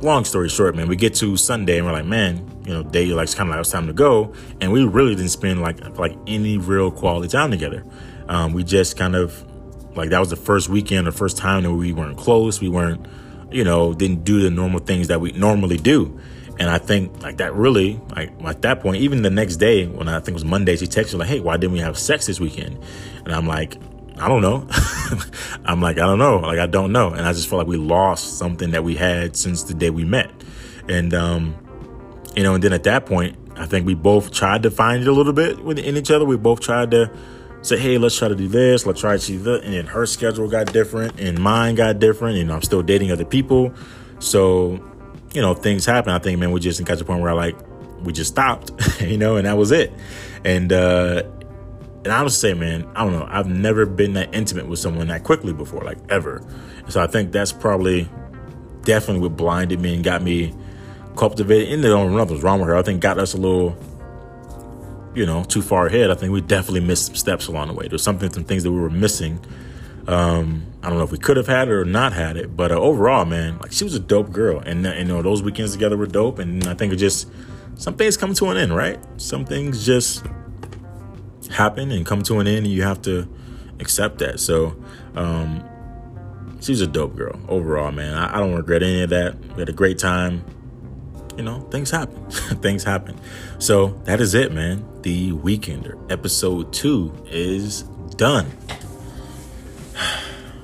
[0.00, 2.84] long story short, man, we get to Sunday and we're like, man, you you know,
[2.84, 5.60] day like it's kind of like it's time to go, and we really didn't spend
[5.60, 7.84] like like any real quality time together.
[8.28, 9.44] Um, we just kind of
[9.96, 12.60] like that was the first weekend, the first time that we weren't close.
[12.60, 13.04] We weren't,
[13.50, 16.20] you know, didn't do the normal things that we normally do.
[16.60, 20.08] And I think like that really, like at that point, even the next day when
[20.08, 22.38] I think it was Monday, she texted like, "Hey, why didn't we have sex this
[22.38, 22.78] weekend?"
[23.24, 23.78] And I'm like,
[24.20, 24.68] I don't know.
[25.64, 26.40] I'm like, I don't know.
[26.40, 27.10] Like, I don't know.
[27.10, 30.04] And I just felt like we lost something that we had since the day we
[30.04, 30.30] met.
[30.88, 31.54] And, um,
[32.36, 35.08] you know, and then at that point, I think we both tried to find it
[35.08, 36.26] a little bit within each other.
[36.26, 37.10] We both tried to
[37.62, 39.64] say, hey, let's try to do this, let's try to do that.
[39.64, 42.46] And then her schedule got different and mine got different.
[42.46, 43.72] Know, I'm still dating other people.
[44.18, 44.84] So,
[45.34, 46.12] you know, things happen.
[46.12, 47.56] I think, man, we just got to the point where I like,
[48.02, 49.92] we just stopped, you know, and that was it.
[50.44, 51.22] And, uh,
[52.04, 53.26] and I would say, man, I don't know.
[53.28, 56.42] I've never been that intimate with someone that quickly before, like ever.
[56.88, 58.08] So I think that's probably
[58.82, 60.54] definitely what blinded me and got me
[61.16, 61.72] cultivated.
[61.72, 62.76] And I don't know what's wrong with her.
[62.76, 63.76] I think got us a little,
[65.14, 66.10] you know, too far ahead.
[66.10, 67.86] I think we definitely missed some steps along the way.
[67.86, 69.38] There's something, some things that we were missing.
[70.06, 72.72] Um, I don't know if we could have had it or not had it, but
[72.72, 75.72] uh, overall, man, like she was a dope girl, and, and you know those weekends
[75.72, 76.38] together were dope.
[76.38, 77.28] And I think it just
[77.74, 78.98] some things come to an end, right?
[79.18, 80.24] Some things just
[81.50, 83.28] happen and come to an end, and you have to
[83.78, 84.40] accept that.
[84.40, 84.74] So,
[85.14, 85.62] um,
[86.60, 88.14] she's a dope girl overall, man.
[88.14, 89.38] I, I don't regret any of that.
[89.54, 90.44] We had a great time.
[91.36, 92.30] You know, things happen.
[92.30, 93.18] things happen.
[93.58, 94.86] So that is it, man.
[95.02, 97.82] The Weekender episode two is
[98.16, 98.50] done.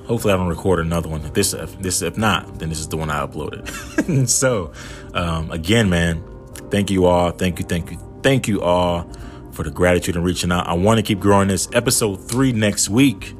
[0.07, 1.21] Hopefully, I don't record another one.
[1.33, 4.27] This, if this, if not, then this is the one I uploaded.
[4.29, 4.71] so,
[5.13, 6.23] um, again, man,
[6.71, 7.31] thank you all.
[7.31, 9.11] Thank you, thank you, thank you all
[9.51, 10.65] for the gratitude and reaching out.
[10.65, 11.67] I want to keep growing this.
[11.73, 13.33] Episode three next week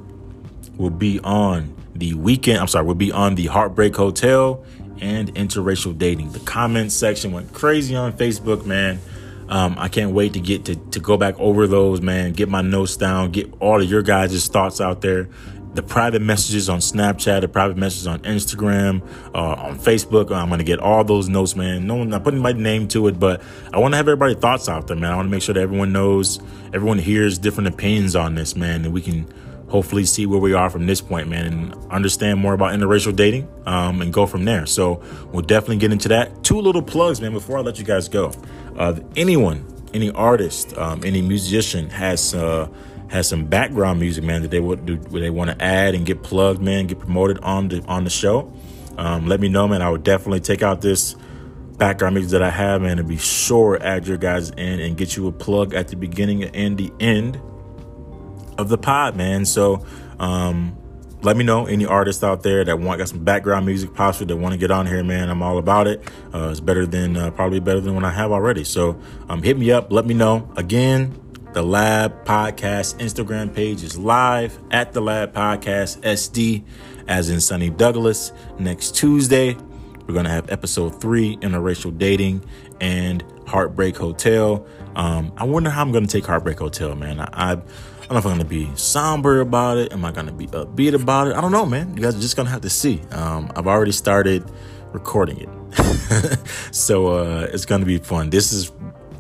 [0.76, 2.60] will be on the weekend.
[2.60, 4.66] I'm sorry, will be on the Heartbreak Hotel
[5.00, 6.34] and interracial dating.
[6.34, 9.00] The comments section went crazy on Facebook, man.
[9.48, 12.34] Um, I can't wait to get to, to go back over those, man.
[12.34, 15.30] Get my notes down, get all of your guys' thoughts out there
[15.78, 19.02] the private messages on Snapchat, the private messages on Instagram,
[19.36, 20.36] uh, on Facebook.
[20.36, 21.86] I'm to get all those notes, man.
[21.86, 24.68] No one, not putting my name to it, but I want to have everybody thoughts
[24.68, 25.12] out there, man.
[25.12, 26.40] I want to make sure that everyone knows,
[26.74, 29.32] everyone hears different opinions on this, man, and we can
[29.68, 33.48] hopefully see where we are from this point, man, and understand more about interracial dating
[33.68, 34.66] um, and go from there.
[34.66, 36.44] So we'll definitely get into that.
[36.44, 38.34] Two little plugs, man, before I let you guys go.
[38.76, 39.64] Uh, anyone,
[39.94, 42.68] any artist, um, any musician has uh,
[43.10, 46.24] has some background music, man, that they would do, they want to add and get
[46.24, 48.52] plugged, man, get promoted on the on the show.
[48.98, 49.82] Um, let me know, man.
[49.82, 51.16] I would definitely take out this
[51.78, 55.16] background music that I have, man, and be sure add your guys in and get
[55.16, 57.40] you a plug at the beginning and the end
[58.58, 59.46] of the pod, man.
[59.46, 59.86] So,
[60.20, 60.76] um,
[61.24, 64.40] let me know any artists out there that want got some background music possibly that
[64.40, 65.30] want to get on here, man.
[65.30, 66.02] I'm all about it.
[66.34, 68.64] Uh, it's better than uh, probably better than what I have already.
[68.64, 69.00] So,
[69.30, 69.92] um, hit me up.
[69.92, 70.52] Let me know.
[70.58, 71.20] Again,
[71.54, 76.64] the Lab Podcast Instagram page is live at the Lab Podcast SD,
[77.08, 78.32] as in Sonny Douglas.
[78.60, 79.56] Next Tuesday,
[80.06, 82.44] we're going to have episode three interracial dating
[82.82, 84.66] and Heartbreak Hotel.
[84.96, 87.20] Um, I wonder how I'm going to take Heartbreak Hotel, man.
[87.20, 89.94] I, I, don't know if I'm going to be somber about it.
[89.94, 91.36] Am I going to be upbeat about it?
[91.36, 91.96] I don't know, man.
[91.96, 93.02] You guys are just going to have to see.
[93.12, 94.50] Um, I've already started
[94.92, 96.40] recording it.
[96.72, 98.30] so uh, it's going to be fun.
[98.30, 98.72] This is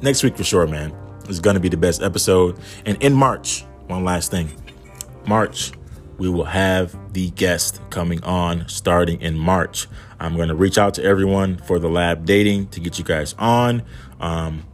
[0.02, 0.94] next week for sure, man
[1.30, 2.58] is going to be the best episode.
[2.86, 4.50] And in March, one last thing
[5.26, 5.72] March,
[6.18, 9.88] we will have the guest coming on starting in March.
[10.20, 13.36] I'm going to reach out to everyone for the lab dating to get you guys
[13.38, 13.84] on.
[14.20, 14.66] Um,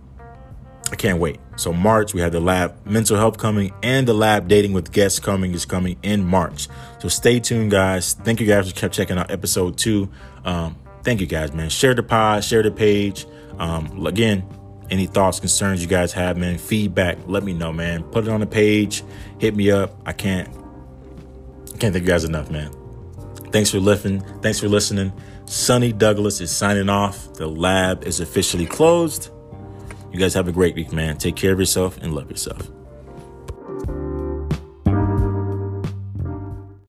[0.91, 1.39] I can't wait.
[1.56, 5.20] So March, we have the lab mental health coming and the lab dating with guests
[5.20, 6.68] coming is coming in March.
[6.99, 8.14] So stay tuned, guys.
[8.14, 10.10] Thank you guys for kept checking out episode two.
[10.45, 11.70] Um, thank you guys, man.
[11.70, 13.26] Share the pod, share the page.
[13.60, 14.47] Um, again,
[14.94, 18.04] any thoughts, concerns you guys have, man, feedback, let me know, man.
[18.04, 19.04] Put it on the page,
[19.39, 19.98] hit me up.
[20.06, 20.48] I can't
[21.80, 22.72] can't thank you guys enough, man.
[23.52, 24.22] Thanks for listening.
[24.41, 25.12] Thanks for listening.
[25.46, 27.34] Sonny Douglas is signing off.
[27.34, 29.30] The lab is officially closed.
[30.12, 31.18] You guys have a great week, man.
[31.18, 32.70] Take care of yourself and love yourself.